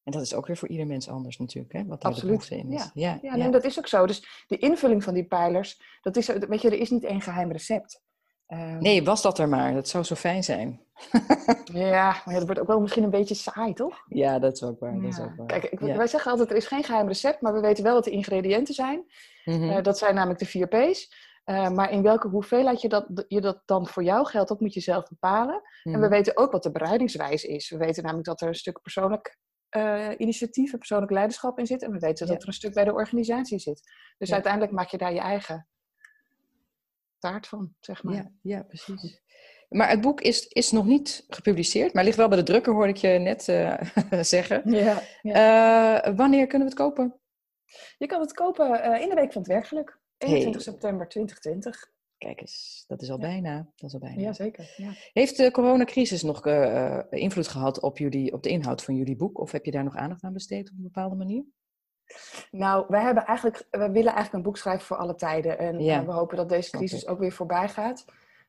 [0.03, 1.85] En dat is ook weer voor ieder mens anders natuurlijk, hè?
[1.85, 2.89] Wat daar Absoluut, in is.
[2.93, 4.05] Ja, ja, nee, dat is ook zo.
[4.05, 7.51] Dus de invulling van die pijlers, dat is, weet je, er is niet één geheim
[7.51, 8.01] recept.
[8.47, 9.73] Um, Nee, was dat er maar.
[9.73, 10.81] Dat zou zo fijn zijn.
[11.73, 14.03] Ja, maar dat wordt ook wel misschien een beetje saai, toch?
[14.07, 14.93] Ja, dat is ook waar.
[15.01, 15.23] Dat is Ja.
[15.23, 15.45] ook waar.
[15.47, 15.97] Kijk, ik, Ja.
[15.97, 18.73] wij zeggen altijd, er is geen geheim recept, maar we weten wel wat de ingrediënten
[18.73, 19.03] zijn.
[19.45, 19.63] Mhm.
[19.63, 21.13] Uh, dat zijn namelijk de vier P's.
[21.45, 24.73] Uh, maar in welke hoeveelheid je dat, je dat dan voor jou geldt, dat moet
[24.73, 25.61] je zelf bepalen.
[25.83, 26.09] En we Mhm.
[26.09, 27.69] weten ook wat de bereidingswijze is.
[27.69, 29.37] We weten namelijk dat er een stuk persoonlijk
[29.77, 31.81] uh, initiatief en persoonlijk leiderschap in zit.
[31.83, 32.31] En we weten Ja.
[32.33, 33.81] dat er een stuk bij de organisatie zit.
[34.17, 34.33] Dus Ja.
[34.33, 35.67] uiteindelijk maak je daar je eigen
[37.19, 38.15] taart van, zeg maar.
[38.15, 39.21] Ja, ja, precies.
[39.69, 42.89] Maar het boek is, is nog niet gepubliceerd, maar ligt wel bij de drukker, hoorde
[42.89, 43.77] ik je net eh,
[44.21, 44.71] zeggen.
[44.71, 47.19] Ja, Eh, wanneer kunnen we het kopen?
[47.97, 49.99] Je kan het kopen in de Week van het Werkgeluk.
[50.17, 50.73] 21 Hey.
[50.73, 51.91] september 2020.
[52.23, 53.27] Kijk eens, dat is al Ja.
[53.27, 53.57] bijna.
[53.75, 54.21] Dat is al bijna.
[54.21, 54.73] Jazeker.
[54.77, 54.91] Ja.
[55.13, 59.39] Heeft de coronacrisis nog eh, invloed gehad op, jullie, op de inhoud van jullie boek?
[59.39, 61.43] Of heb je daar nog aandacht aan besteed op een bepaalde manier?
[62.51, 65.57] Nou, wij hebben eigenlijk, we willen eigenlijk een boek schrijven voor alle tijden.
[65.57, 65.99] En Ja.
[66.01, 68.05] uh, we hopen dat deze crisis ook weer voorbij gaat.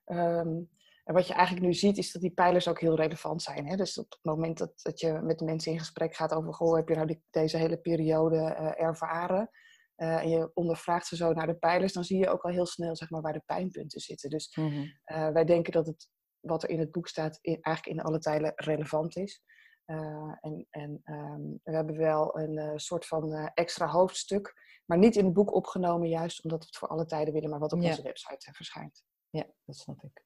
[0.07, 0.69] Um,
[1.05, 3.67] en wat je eigenlijk nu ziet, is dat die pijlers ook heel relevant zijn.
[3.67, 3.77] Hè?
[3.77, 6.55] Dus op het moment dat, dat je met mensen in gesprek gaat over...
[6.55, 9.51] Goh, heb je nou die, deze hele periode uh, ervaren?
[9.97, 11.93] Uh, en je ondervraagt ze zo naar de pijlers...
[11.93, 14.31] dan zie je ook al heel snel zeg maar, waar de pijnpunten zitten.
[14.31, 14.83] Dus Mhm.
[15.07, 16.09] uh, wij denken dat het,
[16.41, 17.39] wat er in het boek staat...
[17.41, 19.43] In, eigenlijk in alle tijden relevant is.
[19.87, 24.55] Uh, en en um, we hebben wel een soort van extra hoofdstuk,
[24.87, 27.59] maar niet in het boek opgenomen, juist omdat we het voor alle tijden willen, maar
[27.59, 27.89] wat op Ja.
[27.89, 29.05] onze website verschijnt.
[29.31, 30.25] Ja, dat snap ik.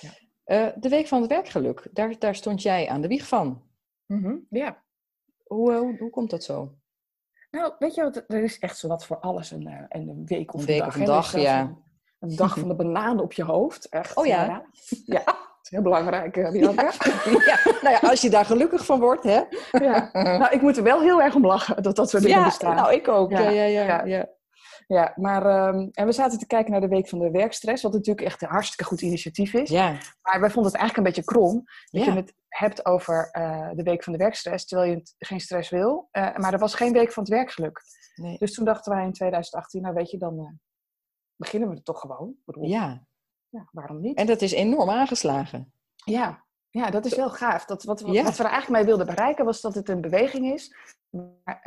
[0.00, 0.10] Ja.
[0.44, 3.70] Eh, de Week van het Werkgeluk, daar, daar stond jij aan de wieg van.
[4.06, 4.46] Mm-hmm.
[4.50, 4.84] Ja.
[5.44, 6.78] Hoe, eh, hoe, hoe komt dat zo?
[7.52, 10.54] Nou, weet je wat, er is echt zo wat voor alles een, eh, een week
[10.54, 10.88] of Een een, week dag.
[10.88, 11.60] of een dag, ja.
[11.60, 11.76] Een,
[12.20, 13.88] een dag van de banaan op je hoofd.
[13.88, 14.44] Echt, Oh ja?
[14.44, 14.62] Ja,
[15.04, 16.82] ja dat is heel belangrijk, uh, Bianca.
[17.46, 19.40] ja, nou ja, als je daar gelukkig van wordt, hè?
[19.70, 20.10] ja.
[20.38, 22.74] Nou, ik moet er wel heel erg om lachen dat dat soort dingen Ja, bestaan.
[22.76, 23.30] nou ik ook.
[23.30, 24.26] Ja, Ja, ja, ja.
[24.92, 25.12] Ja.
[25.16, 28.26] maar um, en we zaten te kijken naar de Week van de Werkstress, wat natuurlijk
[28.26, 29.70] echt een hartstikke goed initiatief is.
[29.70, 29.90] ja.
[30.22, 31.54] Maar wij vonden het eigenlijk een beetje krom
[31.90, 32.12] dat Ja.
[32.12, 36.08] je het hebt over uh, de Week van de Werkstress, terwijl je geen stress wil.
[36.12, 37.80] Uh, maar er was geen Week van het Werkgeluk.
[38.14, 38.38] Nee.
[38.38, 40.48] Dus toen dachten wij in 2018, nou weet je, dan uh,
[41.36, 42.34] beginnen we het toch gewoon.
[42.44, 43.06] Bedoel, ja.
[43.48, 44.16] ja, waarom niet?
[44.18, 45.72] En dat is enorm aangeslagen.
[46.04, 47.64] Ja, ja dat is heel gaaf.
[47.64, 48.22] Dat, wat, wat, Ja.
[48.22, 50.74] wat we er eigenlijk mee wilden bereiken was dat het een beweging is,
[51.10, 51.60] maar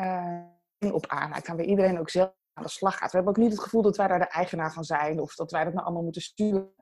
[0.80, 3.12] uh, op aanhaakt, waar iedereen ook zelf aan de slag gaat.
[3.12, 5.52] We hebben ook niet het gevoel dat wij daar de eigenaar van zijn of dat
[5.52, 6.74] wij dat nou allemaal moeten sturen.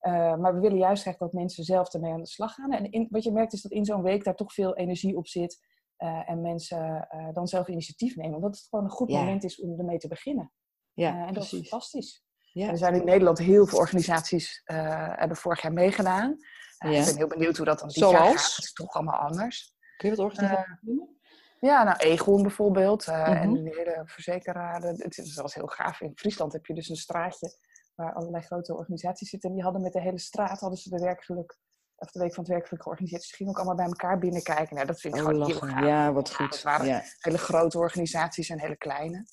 [0.00, 2.72] Uh, maar we willen juist echt dat mensen zelf ermee aan de slag gaan.
[2.72, 5.26] En in, wat je merkt is dat in zo'n week daar toch veel energie op
[5.26, 5.70] zit.
[5.98, 8.34] Uh, en mensen uh, dan zelf initiatief nemen.
[8.34, 9.18] Omdat het gewoon een goed Ja.
[9.18, 10.52] moment is om ermee te beginnen.
[10.92, 12.24] Ja, en dat is fantastisch.
[12.52, 12.68] Ja.
[12.68, 16.36] Er zijn in Nederland heel veel organisaties hebben vorig jaar meegedaan.
[16.78, 16.88] Ja.
[16.88, 18.24] Ik ben heel benieuwd hoe dat dan dit jaar gaat.
[18.26, 18.56] Zoals?
[18.56, 19.74] Het is toch allemaal anders.
[19.96, 21.20] Kun je wat organisaties noemen?
[21.66, 23.06] Ja, nou, Egon bijvoorbeeld.
[23.06, 23.36] uh, Mhm.
[23.36, 24.82] En de hele verzekeraar.
[24.82, 26.00] Het is zelfs heel gaaf.
[26.00, 27.56] In Friesland heb je dus een straatje
[27.94, 29.48] waar allerlei grote organisaties zitten.
[29.48, 31.56] En die hadden met de hele straat hadden ze de werkgeluk
[31.96, 33.20] of de Week van het Werkgeluk georganiseerd.
[33.22, 34.74] Dus gingen ook allemaal bij elkaar binnenkijken.
[34.74, 35.84] Nou, dat vind ik Oh, gewoon heel gaaf.
[35.84, 36.50] Ja, wat goed.
[36.50, 37.02] dat waren Ja.
[37.18, 39.26] hele grote organisaties en hele kleine.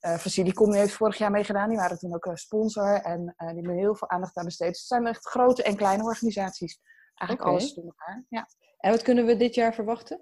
[0.00, 1.68] Eh Facilicom heeft vorig jaar meegedaan.
[1.68, 2.94] Die waren toen ook een sponsor.
[2.94, 4.68] En eh, die hebben heel veel aandacht aan besteed.
[4.68, 6.80] Dus het zijn echt grote en kleine organisaties.
[7.14, 8.24] Eigenlijk alles door elkaar.
[8.28, 8.48] Ja.
[8.78, 10.20] En wat kunnen we dit jaar verwachten?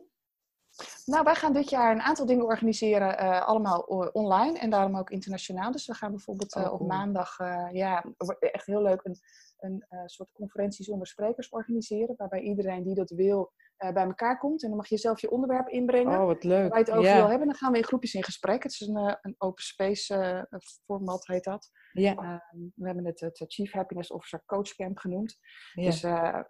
[1.05, 3.19] Nou, wij gaan dit jaar een aantal dingen organiseren.
[3.19, 3.79] eh, allemaal
[4.13, 5.73] online en daarom ook internationaal.
[5.73, 6.89] Dus we gaan bijvoorbeeld eh, Oh, op cool.
[6.91, 7.39] maandag...
[7.39, 8.05] eh, ja,
[8.41, 9.19] echt heel leuk een,
[9.65, 12.15] een eh, soort conferentie zonder sprekers organiseren.
[12.17, 14.63] Waarbij iedereen die dat wil eh, bij elkaar komt.
[14.63, 16.21] En dan mag je zelf je onderwerp inbrengen.
[16.21, 16.69] Oh, wat leuk.
[16.69, 17.17] waar je het over ja.
[17.17, 17.47] wil hebben.
[17.47, 18.63] Dan gaan we in groepjes in gesprek.
[18.63, 20.49] Het is een, eh, een open space
[20.85, 21.71] format, heet dat.
[21.93, 25.37] Ja, Ehm, we hebben het het Chief Happiness Officer Coach Camp genoemd.
[25.73, 25.85] ja.
[25.85, 26.45] Dus nou,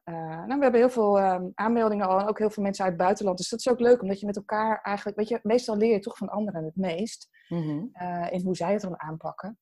[0.47, 3.39] we hebben heel veel ehm, aanmeldingen al en ook heel veel mensen uit het buitenland.
[3.39, 5.99] Dus dat is ook leuk, omdat je met elkaar eigenlijk, weet je, meestal leer je
[5.99, 9.59] toch van anderen het meest eh, in hoe zij het dan aanpakken.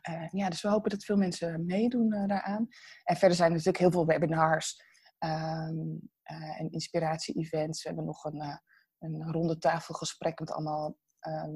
[0.00, 2.68] Eh, ja, dus we hopen dat veel mensen meedoen eh, daaraan.
[3.04, 4.82] En verder zijn er natuurlijk heel veel webinars
[5.18, 5.76] ehm,
[6.22, 7.82] eh, en inspiratie-events.
[7.82, 8.60] We hebben nog een,
[8.98, 10.96] een ronde tafelgesprek met allemaal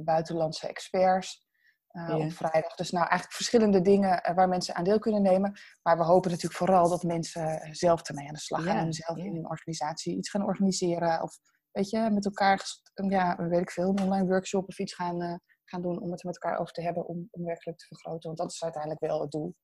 [0.05, 1.51] buitenlandse experts
[1.89, 2.17] Ja.
[2.17, 2.75] op vrijdag.
[2.75, 5.59] Dus nou eigenlijk verschillende dingen waar mensen aan deel kunnen nemen.
[5.83, 8.77] Maar we hopen natuurlijk vooral dat mensen zelf ermee aan de slag gaan.
[8.77, 9.25] Ja, En zelf ja.
[9.25, 11.23] in een organisatie iets gaan organiseren.
[11.23, 11.39] Of
[11.73, 12.65] weet je, met elkaar,
[13.09, 15.35] ja, weet ik veel, een online workshop of iets gaan, eh,
[15.73, 18.23] gaan doen om het er met elkaar over te hebben om, om werkelijk te vergroten.
[18.27, 19.55] Want dat is uiteindelijk wel het doel.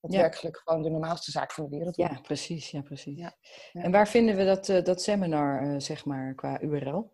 [0.00, 0.20] Dat Ja.
[0.20, 2.70] werkelijk gewoon de normaalste zaak van de wereld ja, precies.
[2.70, 3.18] Ja, precies.
[3.18, 3.32] Ja,
[3.72, 3.82] ja.
[3.82, 7.12] En waar vinden we dat, eh, dat seminar, eh, zeg maar, qua URL?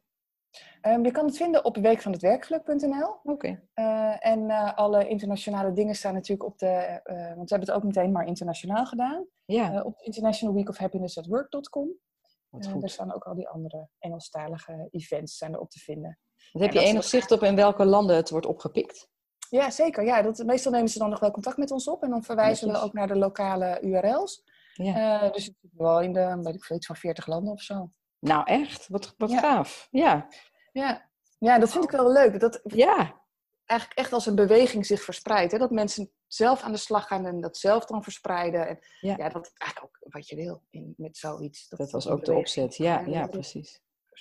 [0.81, 3.21] Ehm, je kan het vinden op weekvanhetwerkgeluk.nl.
[3.23, 3.63] Oké.
[3.75, 7.01] Eh, en eh, alle internationale dingen staan natuurlijk op de,
[7.37, 11.19] want we hebben het ook meteen maar internationaal gedaan, Ja, op International Week of Happiness
[11.19, 11.89] at Work.com.
[12.51, 16.19] daar staan ook al die andere Engelstalige events zijn erop te vinden.
[16.53, 19.09] Want heb je dat enig zicht op in welke landen het wordt opgepikt?
[19.51, 20.05] Ja, zeker.
[20.05, 22.73] Ja, dat, meestal nemen ze dan nog wel contact met ons op en dan verwijzen
[22.73, 24.43] we ook naar de lokale URL's.
[24.75, 25.23] Ja.
[25.23, 27.61] Eh, dus het is wel in de, weet ik veel, iets van 40 landen of
[27.61, 27.91] zo.
[28.19, 28.89] Nou, echt?
[28.89, 29.39] Wat, wat Ja.
[29.39, 29.89] gaaf.
[29.91, 30.29] Ja.
[30.73, 31.09] Ja.
[31.39, 32.41] ja, dat vind ik wel leuk.
[32.41, 33.23] Dat Ja.
[33.65, 35.53] eigenlijk echt als een beweging zich verspreidt.
[35.53, 35.59] Hè?
[35.59, 38.69] Dat mensen zelf aan de slag gaan en dat zelf dan verspreiden.
[38.69, 39.15] En, Ja.
[39.19, 39.29] ja.
[39.29, 41.69] dat is eigenlijk ook wat je wil in, met zoiets.
[41.69, 42.77] Dat was ook de opzet.
[42.77, 43.55] Ja, ja, dat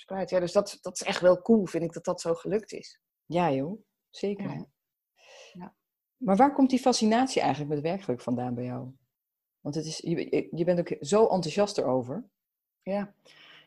[0.06, 3.00] Ja, dus dat, dat is echt wel cool, vind ik, dat dat zo gelukt is.
[3.26, 3.82] Ja, joh.
[4.10, 4.44] Zeker.
[4.50, 4.66] Ja.
[5.52, 5.74] Ja.
[6.16, 8.90] Maar waar komt die fascinatie eigenlijk met werkgeluk vandaan bij jou?
[9.60, 12.24] Want het is, je, je bent ook zo enthousiast erover.
[12.82, 13.14] Ja,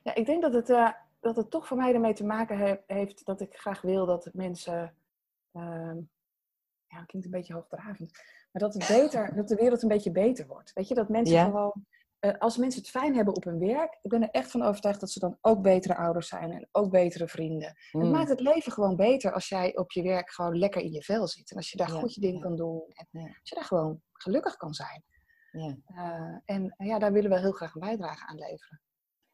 [0.04, 2.80] ja ik denk dat het, eh, dat het toch voor mij ermee te maken he-
[2.88, 4.96] heeft dat ik graag wil dat mensen.
[5.52, 5.98] ehm
[6.88, 8.12] ja, het klinkt een beetje hoogdravend.
[8.52, 10.74] Maar dat, het beter, dat de wereld een beetje beter wordt.
[10.74, 11.46] Weet je, dat mensen Ja.
[11.46, 11.86] gewoon.
[12.24, 15.00] Eh, als mensen het fijn hebben op hun werk, ik ben er echt van overtuigd
[15.00, 17.68] dat ze dan ook betere ouders zijn en ook betere vrienden.
[17.68, 18.12] Het Mm.
[18.12, 21.28] maakt het leven gewoon beter als jij op je werk gewoon lekker in je vel
[21.28, 21.52] zit.
[21.52, 22.84] En als je daar Ja, goed je ding kan doen.
[22.88, 25.04] En als je daar gewoon gelukkig kan zijn.
[25.52, 25.78] Ja.
[25.86, 28.82] Eh, en ja, daar willen we heel graag een bijdrage aan leveren.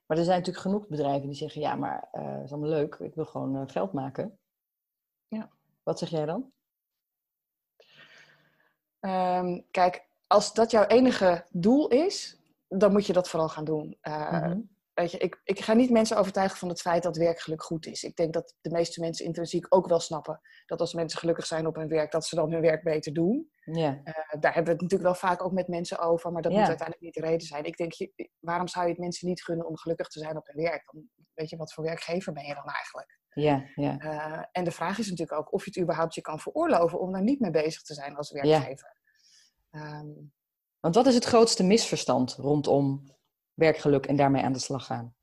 [0.06, 2.96] Maar er zijn natuurlijk genoeg bedrijven die zeggen, ja, maar het is allemaal leuk.
[2.96, 4.40] Ik wil gewoon geld maken.
[5.28, 5.50] Ja.
[5.84, 6.52] Wat zeg jij dan?
[9.00, 12.39] Ehm, kijk, als dat jouw enige doel is,
[12.70, 13.98] dan moet je dat vooral gaan doen.
[14.02, 14.60] Eh, Mhm.
[14.94, 18.04] weet je, ik, ik ga niet mensen overtuigen van het feit dat werkgeluk goed is.
[18.04, 21.68] Ik denk dat de meeste mensen intrinsiek ook wel snappen dat als mensen gelukkig zijn
[21.68, 23.52] op hun werk, dat ze dan hun werk beter doen.
[23.64, 24.02] Ja.
[24.04, 26.60] Eh, daar hebben we het natuurlijk wel vaak ook met mensen over, maar dat moet
[26.68, 27.64] uiteindelijk niet de reden zijn.
[27.64, 30.48] Ik denk, je, waarom zou je het mensen niet gunnen om gelukkig te zijn op
[30.48, 30.84] hun werk?
[30.92, 31.04] Dan,
[31.34, 33.18] weet je, wat voor werkgever ben je dan eigenlijk?
[33.34, 33.98] Ja, ja.
[33.98, 37.12] Eh, en de vraag is natuurlijk ook of je het überhaupt je kan veroorloven om
[37.12, 38.98] daar niet mee bezig te zijn als werkgever.
[39.72, 40.08] Ehm,
[40.80, 43.04] Want wat is het grootste misverstand rondom
[43.54, 45.14] werkgeluk en daarmee aan de slag gaan?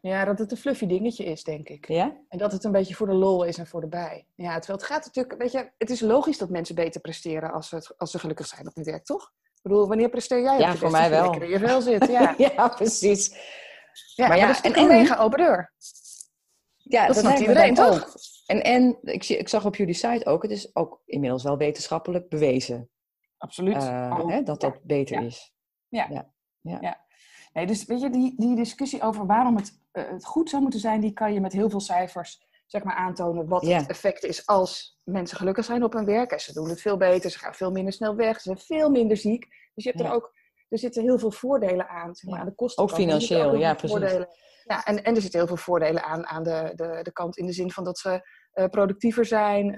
[0.00, 1.88] Ja, dat het een fluffy dingetje is, denk ik.
[1.88, 2.16] Ja?
[2.28, 4.26] En dat het een beetje voor de lol is en voor de bij.
[4.34, 7.68] Ja, terwijl het gaat natuurlijk, weet je, het is logisch dat mensen beter presteren als
[7.68, 9.32] ze, als ze gelukkig zijn op hun werk, toch?
[9.44, 11.30] Ik bedoel, wanneer presteer jij Ja, voor mij Als je wel.
[11.30, 12.34] lekker in je vel zit, ja.
[12.56, 13.36] ja, precies.
[14.14, 15.72] ja Maar ja, dat is en- en, een en- mega open deur.
[16.76, 18.06] Ja, Dat snapt lijkt me iedereen, toch?
[18.06, 18.14] ook.
[18.46, 22.28] En, en ik, ik zag op jullie site ook, het is ook inmiddels wel wetenschappelijk
[22.28, 22.90] bewezen
[23.44, 23.74] Absoluut.
[23.76, 25.26] eh, Oh, hè, dat dat beter Ja.
[25.26, 25.52] is.
[27.52, 30.80] Nee, dus weet je, die, die discussie over waarom het, eh, het goed zou moeten
[30.80, 33.76] zijn, die kan je met heel veel cijfers zeg maar, aantonen wat Ja.
[33.78, 36.30] het effect is als mensen gelukkig zijn op hun werk.
[36.32, 38.90] En ze doen het veel beter, ze gaan veel minder snel weg, ze zijn veel
[38.90, 39.46] minder ziek.
[39.74, 40.08] Dus je hebt Ja.
[40.08, 40.34] er ook,
[40.68, 42.44] er zitten heel veel voordelen aan, zeg maar, Ja.
[42.44, 42.82] aan de kosten.
[42.84, 44.12] Ook financieel, ja, precies.
[44.64, 47.46] Ja, en, en er zitten heel veel voordelen aan, aan de, de, de kant in
[47.46, 49.76] de zin van dat ze eh, productiever zijn,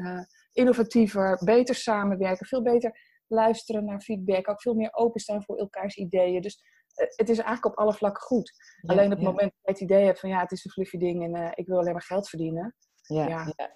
[0.52, 6.40] innovatiever, beter samenwerken, veel beter luisteren naar feedback, ook veel meer openstaan voor elkaars ideeën.
[6.40, 6.62] Dus
[6.94, 8.52] eh, het is eigenlijk op alle vlakken goed.
[8.80, 10.64] Ja, Alleen op het ja, moment dat je het idee hebt van ja, het is
[10.64, 12.74] een fluffy ding en eh, ik wil alleen maar geld verdienen.
[13.02, 13.52] Ja, ja.
[13.56, 13.74] ja.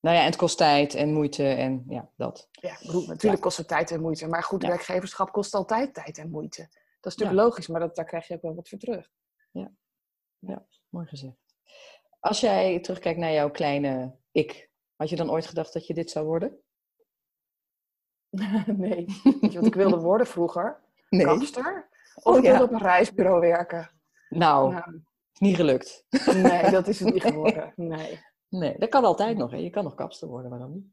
[0.00, 2.48] Nou ja, en het kost tijd en moeite en ja, dat.
[2.50, 4.26] Ja, bedoel, natuurlijk kost het tijd en moeite.
[4.26, 4.68] Maar goed, Ja.
[4.68, 6.62] werkgeverschap kost altijd tijd en moeite.
[7.00, 9.08] Dat is natuurlijk logisch, maar dat, daar krijg je ook wel wat voor terug.
[10.88, 11.36] Mooi gezegd.
[12.20, 16.10] Als jij terugkijkt naar jouw kleine ik, had je dan ooit gedacht dat je dit
[16.10, 16.60] zou worden?
[18.76, 19.04] nee.
[19.40, 20.80] Weet je wat ik wilde worden vroeger?
[21.08, 21.24] Nee.
[21.26, 21.88] Kapster?
[22.14, 22.50] Of Oh, ik ja.
[22.50, 23.90] wilde op een reisbureau werken.
[24.28, 24.94] Nou, Nou,
[25.32, 26.04] is niet gelukt.
[26.34, 27.72] nee, dat is het niet geworden.
[27.76, 28.20] Nee.
[28.48, 29.50] Nee, dat kan altijd nog.
[29.50, 29.56] Hè?
[29.56, 30.86] Je kan nog kapster worden, waarom niet?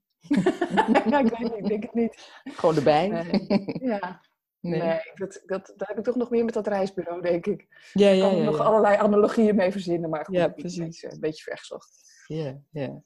[1.09, 2.31] ja, ik weet niet, ik denk het niet.
[2.43, 3.07] Gewoon erbij.
[3.07, 3.77] Nee.
[3.89, 4.27] Ja,
[4.61, 4.81] Nee.
[4.81, 7.67] nee, dat, dat, daar heb ik toch nog meer met dat reisbureau, denk ik.
[7.93, 8.43] Ja, Ik ja, kan er ja.
[8.43, 8.63] nog ja.
[8.63, 10.77] allerlei analogieën mee verzinnen, maar goed, Ja, precies.
[10.77, 12.23] Een beetje, een beetje vergezocht.
[12.27, 12.57] Ja.
[12.71, 13.01] Ja.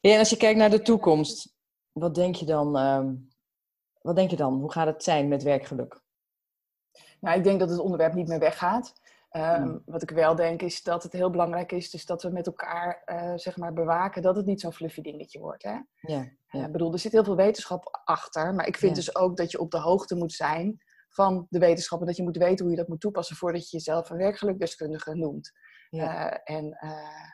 [0.00, 1.53] Ja, en als je kijkt naar de toekomst,
[1.94, 2.76] wat denk je dan?
[2.76, 3.14] ehm,
[4.00, 4.60] wat denk je dan?
[4.60, 6.02] Hoe gaat het zijn met werkgeluk?
[7.20, 8.92] Nou, ik denk dat het onderwerp niet meer weggaat.
[9.30, 9.82] Ehm, Hmm.
[9.86, 13.02] Wat ik wel denk is dat het heel belangrijk is, dus dat we met elkaar
[13.04, 15.62] eh, zeg maar bewaken dat het niet zo'n fluffy dingetje wordt.
[15.62, 15.76] Hè?
[16.64, 19.58] Ik bedoel, er zit heel veel wetenschap achter, maar ik vind dus ook dat je
[19.60, 22.80] op de hoogte moet zijn van de wetenschap en dat je moet weten hoe je
[22.80, 25.52] dat moet toepassen voordat je jezelf een werkgelukdeskundige noemt.
[25.90, 26.30] ja.
[26.40, 27.30] Eh, en, eh,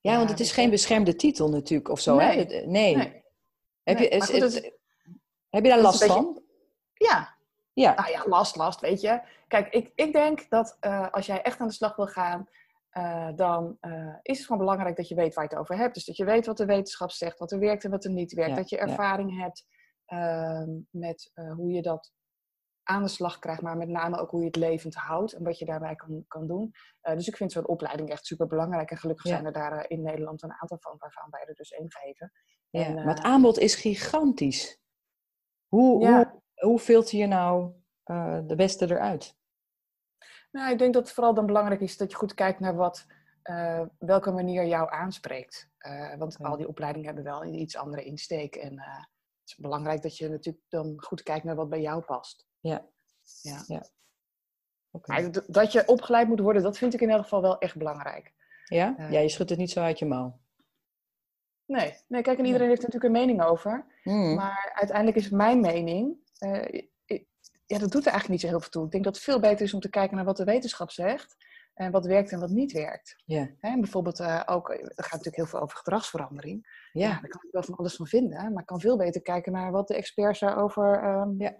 [0.00, 0.54] ja, want het is je.
[0.54, 2.18] geen beschermde titel natuurlijk of zo.
[2.18, 2.26] Hè?
[2.26, 2.38] Nee.
[2.38, 2.96] Het- Nee.
[2.96, 3.19] nee.
[3.98, 4.72] Heb, je, maar is- goed, het- dat-
[5.48, 6.42] heb je daar last van?
[6.94, 7.36] Ja,
[7.72, 7.94] Ja.
[7.94, 9.20] nou ja, last, last, weet je.
[9.48, 12.48] Kijk, ik, ik denk dat eh, als jij echt aan de slag wil gaan,
[12.90, 15.94] eh, dan eh, is het gewoon belangrijk dat je weet waar je het over hebt.
[15.94, 18.32] Dus dat je weet wat de wetenschap zegt, wat er werkt en wat er niet
[18.32, 18.50] werkt.
[18.50, 18.82] Ja, Dat je ja.
[18.82, 19.66] ervaring hebt
[20.06, 22.12] ehm, met hoe je dat
[22.82, 25.58] aan de slag krijgt, maar met name ook hoe je het levend houdt en wat
[25.58, 26.70] je daarbij kan, kan doen.
[27.00, 28.90] Dus ik vind zo'n opleiding echt super belangrijk.
[28.90, 29.30] En gelukkig Ja.
[29.32, 32.32] zijn er daar in Nederland een aantal van, waarvan wij er dus één geven.
[32.70, 34.78] Ja, En, maar het eh, aanbod is gigantisch.
[35.68, 36.16] Hoe, Ja.
[36.54, 39.34] hoe, hoe filter je nou eh, de beste eruit?
[40.50, 43.06] Nou, ik denk dat het vooral dan belangrijk is dat je goed kijkt naar wat,
[43.42, 45.68] eh, welke manier jou aanspreekt.
[46.18, 46.48] Want Ja.
[46.48, 48.56] al die opleidingen hebben wel een iets andere insteek.
[48.56, 49.08] En het
[49.44, 52.46] is belangrijk dat je natuurlijk dan goed kijkt naar wat bij jou past.
[52.60, 52.86] Ja.
[53.42, 53.84] Ja.
[55.06, 57.76] Maar d- dat je opgeleid moet worden, dat vind ik in elk geval wel echt
[57.76, 58.32] belangrijk.
[58.64, 58.94] Ja?
[58.98, 60.40] ja, je schudt het niet zo uit je mouw.
[61.70, 63.86] Nee, nee kijk, en iedereen heeft er natuurlijk een mening over.
[64.02, 64.34] Mm.
[64.34, 66.82] Maar uiteindelijk is mijn mening, eh,
[67.66, 68.84] ja, dat doet er eigenlijk niet zo heel veel toe.
[68.84, 71.36] Ik denk dat het veel beter is om te kijken naar wat de wetenschap zegt.
[71.74, 73.22] En wat werkt en wat niet werkt.
[73.24, 73.50] Ja.
[73.58, 76.88] Hè, en bijvoorbeeld eh, ook, er gaat natuurlijk heel veel over gedragsverandering.
[76.92, 77.08] Ja.
[77.08, 77.20] Ja.
[77.20, 78.52] daar kan ik wel van alles van vinden.
[78.52, 81.52] Maar ik kan veel beter kijken naar wat de experts daarover ehm,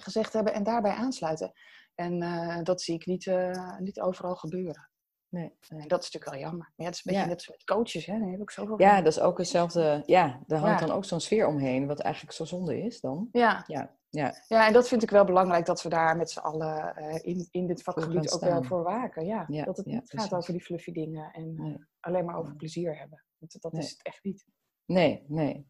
[0.00, 1.52] gezegd hebben en daarbij aansluiten.
[1.94, 4.90] En eh, dat zie ik niet, eh, niet overal gebeuren.
[5.34, 5.86] Nee.
[5.86, 6.72] Dat is natuurlijk wel jammer.
[6.76, 7.34] Ja, het is een beetje Ja.
[7.34, 8.06] net met coaches.
[8.06, 8.18] Hè?
[8.18, 9.04] Daar heb ik zoveel ja, van.
[9.04, 10.02] dat is ook hetzelfde.
[10.06, 10.86] Ja, daar hangt Ja.
[10.86, 13.28] dan ook zo'n sfeer omheen, wat eigenlijk zo zonde is dan.
[13.32, 13.64] Ja.
[13.66, 16.96] Ja, ja, ja, en dat vind ik wel belangrijk dat we daar met z'n allen
[16.96, 19.26] eh, in, in dit vakgebied ook wel voor waken.
[19.26, 21.84] Ja, Ja, dat het niet gaat over die fluffy dingen en eh, Nee.
[22.00, 23.24] alleen maar over plezier hebben.
[23.38, 23.82] Want dat Nee.
[23.82, 24.44] is het echt niet.
[24.84, 25.66] Nee, nee.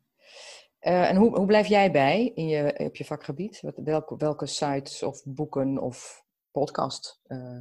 [0.79, 3.61] Eh, en hoe, hoe blijf jij bij in je, op je vakgebied?
[3.61, 7.61] Wat, welke, welke sites of boeken of podcast eh,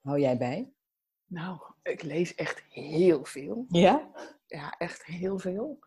[0.00, 0.72] hou jij bij?
[1.30, 3.64] Nou, ik lees echt heel veel.
[3.68, 4.10] Ja?
[4.46, 5.78] Ja, echt heel veel.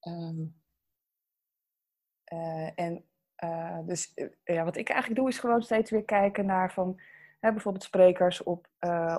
[0.00, 0.46] Ehm,
[2.24, 6.46] eh, en eh, dus eh, ja, wat ik eigenlijk doe is gewoon steeds weer kijken
[6.46, 7.00] naar van
[7.40, 8.68] hè, bijvoorbeeld sprekers op,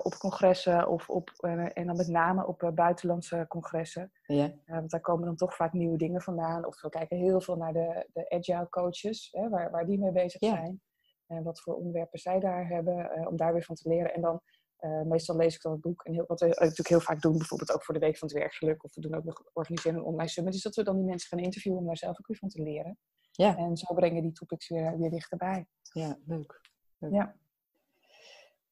[0.04, 1.30] op congressen of op,
[1.74, 4.12] en dan met name op buitenlandse congressen.
[4.26, 6.66] Ja, want daar komen dan toch vaak nieuwe dingen vandaan.
[6.66, 10.12] Of we kijken heel veel naar de, de agile coaches, hè, waar, waar die mee
[10.12, 10.50] bezig Ja.
[10.56, 10.82] zijn.
[11.28, 14.14] En wat voor onderwerpen zij daar hebben, om daar weer van te leren.
[14.14, 14.42] En dan,
[14.80, 16.04] eh, meestal lees ik dan het boek.
[16.04, 18.38] En heel, wat we natuurlijk heel vaak doen, bijvoorbeeld ook voor de Week van het
[18.38, 18.84] Werkgeluk.
[18.84, 20.54] Of we doen ook nog organiseren een online summit.
[20.54, 22.62] Is dat we dan die mensen gaan interviewen om daar zelf ook weer van te
[22.62, 22.98] leren.
[23.32, 25.68] ja, En zo brengen die topics weer, weer dichterbij.
[25.94, 26.62] ja leuk.
[26.98, 27.14] leuk.
[27.14, 27.36] Ja.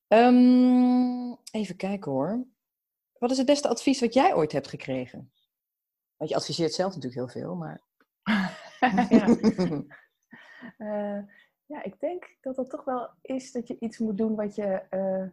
[0.07, 2.45] Ehm, even kijken hoor.
[3.17, 5.31] Wat is het beste advies wat jij ooit hebt gekregen?
[6.15, 7.81] Want je adviseert zelf natuurlijk heel veel, maar...
[9.09, 9.37] ja.
[10.77, 11.19] Eh,
[11.65, 14.63] ja, ik denk dat het toch wel is dat je iets moet doen wat je
[14.89, 15.27] eh,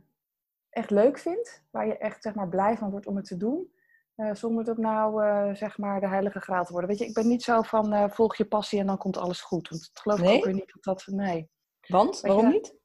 [0.75, 1.63] echt leuk vindt.
[1.71, 3.73] Waar je echt zeg maar, blij van wordt om het te doen.
[4.15, 6.91] Eh, zonder dat nou eh, zeg maar de heilige graal te worden.
[6.91, 9.41] Weet je, ik ben niet zo van eh, volg je passie en dan komt alles
[9.41, 9.69] goed.
[9.69, 11.07] Want ik geloof ik ook weer niet dat dat...
[11.07, 11.51] Nee.
[11.87, 12.21] Want?
[12.21, 12.77] Weet Waarom je- niet?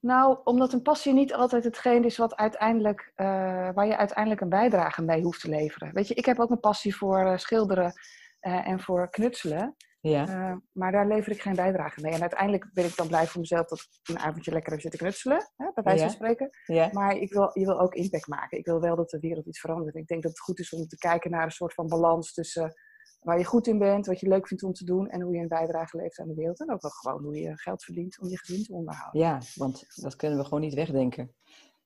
[0.00, 5.02] Nou, omdat een passie niet altijd hetgeen is wat uiteindelijk, waar je uiteindelijk een bijdrage
[5.02, 5.92] mee hoeft te leveren.
[5.92, 7.92] Weet je, ik heb ook een passie voor schilderen
[8.40, 9.76] en voor knutselen.
[10.00, 12.12] Ja, Eh, maar daar lever ik geen bijdrage mee.
[12.12, 15.00] En uiteindelijk ben ik dan blij voor mezelf dat ik een avondje lekker heb zitten
[15.00, 16.50] knutselen, hè, bij wijze van spreken.
[16.66, 18.58] ja, Maar ik wil, je wil ook impact maken.
[18.58, 19.94] Ik wil wel dat de wereld iets verandert.
[19.96, 22.72] Ik denk dat het goed is om te kijken naar een soort van balans tussen
[23.18, 25.40] waar je goed in bent, wat je leuk vindt om te doen en hoe je
[25.42, 26.60] een bijdrage levert aan de wereld.
[26.60, 29.20] En ook wel gewoon hoe je geld verdient om je gezin te onderhouden.
[29.20, 31.34] ja, want dat kunnen we gewoon niet wegdenken.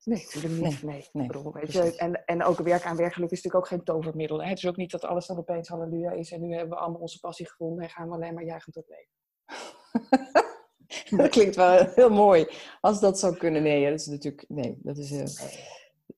[0.03, 0.83] Nee, natuurlijk niet.
[0.83, 3.83] Nee, nee, bedoel, weet je, en, en ook werk aan werkgeluk is natuurlijk ook geen
[3.83, 4.43] tovermiddel.
[4.43, 4.49] Hè?
[4.49, 7.01] Het is ook niet dat alles dan opeens halleluja is en nu hebben we allemaal
[7.01, 9.11] onze passie gevonden en gaan we alleen maar juichend op leven.
[11.17, 12.47] dat klinkt wel heel mooi.
[12.81, 15.49] Als dat zou kunnen, nee, dat is natuurlijk, nee, dat is, uh,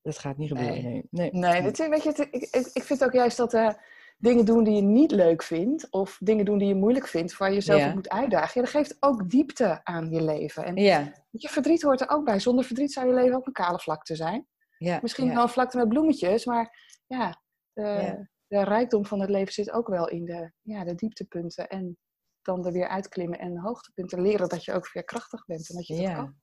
[0.02, 0.82] dat gaat niet gebeuren.
[0.82, 1.30] Nee, nee.
[1.32, 1.60] nee.
[1.60, 3.70] nee weet je, ik, ik vind ook juist dat uh,
[4.16, 7.48] dingen doen die je niet leuk vindt, of dingen doen die je moeilijk vindt, waar
[7.48, 7.88] je jezelf ja.
[7.88, 10.64] op moet uitdagen, ja, dat geeft ook diepte aan je leven.
[10.64, 11.12] En ja.
[11.30, 12.40] je verdriet hoort er ook bij.
[12.40, 14.46] Zonder verdriet zou je leven ook een kale vlakte zijn.
[14.78, 19.52] Ja, Misschien wel een vlakte met bloemetjes, maar ja, de, de rijkdom van het leven
[19.52, 21.98] zit ook wel in de, ja, de dieptepunten en
[22.42, 25.86] dan er weer uitklimmen en hoogtepunten leren dat je ook weer krachtig bent en dat
[25.86, 26.14] je ja.
[26.14, 26.34] kan.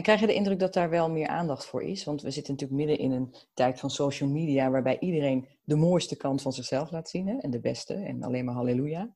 [0.00, 2.04] En krijg je de indruk dat daar wel meer aandacht voor is?
[2.04, 6.16] Want we zitten natuurlijk midden in een tijd van social media waarbij iedereen de mooiste
[6.16, 7.38] kant van zichzelf laat zien hè?
[7.38, 9.14] en de beste en alleen maar halleluja.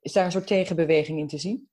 [0.00, 1.68] Is daar een soort tegenbeweging in te zien?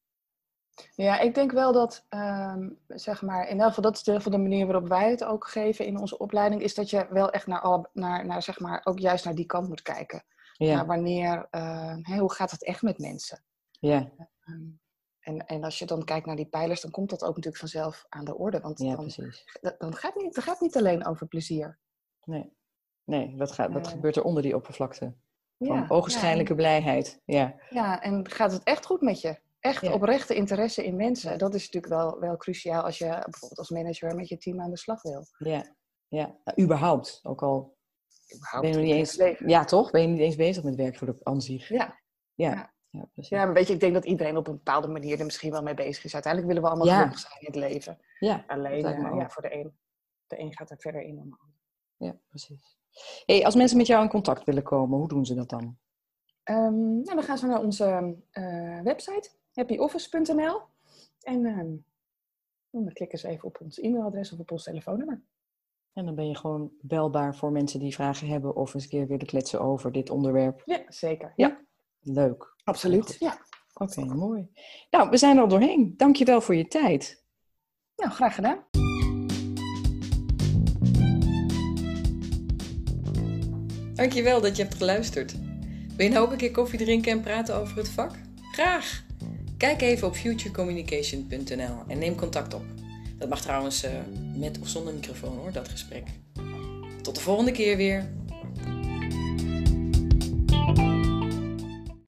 [0.96, 4.38] Ja, ik denk wel dat, um, zeg maar, in elk geval, dat is de, de
[4.38, 7.62] manier waarop wij het ook geven in onze opleiding, is dat je wel echt naar,
[7.62, 10.24] al, naar, naar zeg maar, ook juist naar die kant moet kijken.
[10.54, 10.86] Ja.
[10.86, 13.44] wanneer, uh, hoe gaat het echt met mensen?
[13.80, 14.12] Ja.
[14.50, 14.80] Um,
[15.28, 18.06] en, en als je dan kijkt naar die pijlers, dan komt dat ook natuurlijk vanzelf
[18.10, 18.60] aan de orde.
[18.60, 19.60] Want ja, dan, precies.
[19.78, 21.80] dan gaat niet, het gaat niet alleen over plezier.
[22.24, 22.54] Nee,
[23.04, 25.16] nee dat, gaat, dat uh, gebeurt er onder die oppervlakte.
[25.58, 26.58] Van ja, ogenschijnlijke ja.
[26.58, 27.22] blijheid.
[27.26, 27.56] Ja.
[27.70, 29.40] ja, en gaat het echt goed met je?
[29.60, 31.38] Echt oprechte interesse in mensen.
[31.38, 34.70] Dat is natuurlijk wel, wel cruciaal als je bijvoorbeeld als manager met je team aan
[34.70, 35.26] de slag wil.
[35.38, 35.76] Ja,
[36.08, 36.38] ja.
[36.44, 37.20] Nou, überhaupt.
[37.24, 37.78] Ook al
[38.36, 39.92] überhaupt ben je niet eens, ja, toch?
[39.92, 41.70] Ben je niet eens bezig met werkgeluk aan zich.
[41.70, 42.00] Ja.
[42.34, 42.76] Ja.
[43.14, 45.64] Ja, ja, een beetje, ik denk dat iedereen op een bepaalde manier er misschien wel
[45.64, 46.14] mee bezig is.
[46.14, 48.00] Uiteindelijk willen we allemaal gelukkig zijn in het leven.
[48.20, 49.78] Ja, Alleen uh, ja, voor de een,
[50.28, 51.58] de een gaat er verder in dan de ander.
[51.98, 52.78] Ja, precies.
[53.26, 55.78] Hey, als mensen met jou in contact willen komen, hoe doen ze dat dan?
[56.44, 60.62] Um, nou, dan gaan ze naar onze uh, website, happyoffice.nl.
[61.22, 61.86] En um,
[62.70, 65.22] dan klikken ze even op ons e-mailadres of op ons telefoonnummer.
[65.94, 69.08] En dan ben je gewoon belbaar voor mensen die vragen hebben of eens een keer
[69.08, 70.62] willen kletsen over dit onderwerp.
[70.66, 71.34] Ja, zeker.
[71.36, 71.66] Ja.
[72.10, 72.56] Leuk.
[72.64, 73.38] Absoluut, ja.
[73.74, 74.50] Oké, mooi.
[74.90, 75.94] Nou, we zijn er al doorheen.
[75.98, 77.26] Dankjewel voor je tijd.
[77.96, 78.66] Nou, graag gedaan.
[83.94, 85.36] Dankjewel dat je hebt geluisterd.
[85.96, 88.12] Wil je nou ook een keer koffie drinken en praten over het vak?
[88.52, 89.06] Graag!
[89.58, 92.64] Kijk even op futurecommunication.nl en neem contact op.
[93.18, 93.92] Dat mag trouwens uh,
[94.36, 96.04] met of zonder microfoon hoor, dat gesprek.
[97.02, 98.10] Tot de volgende keer weer.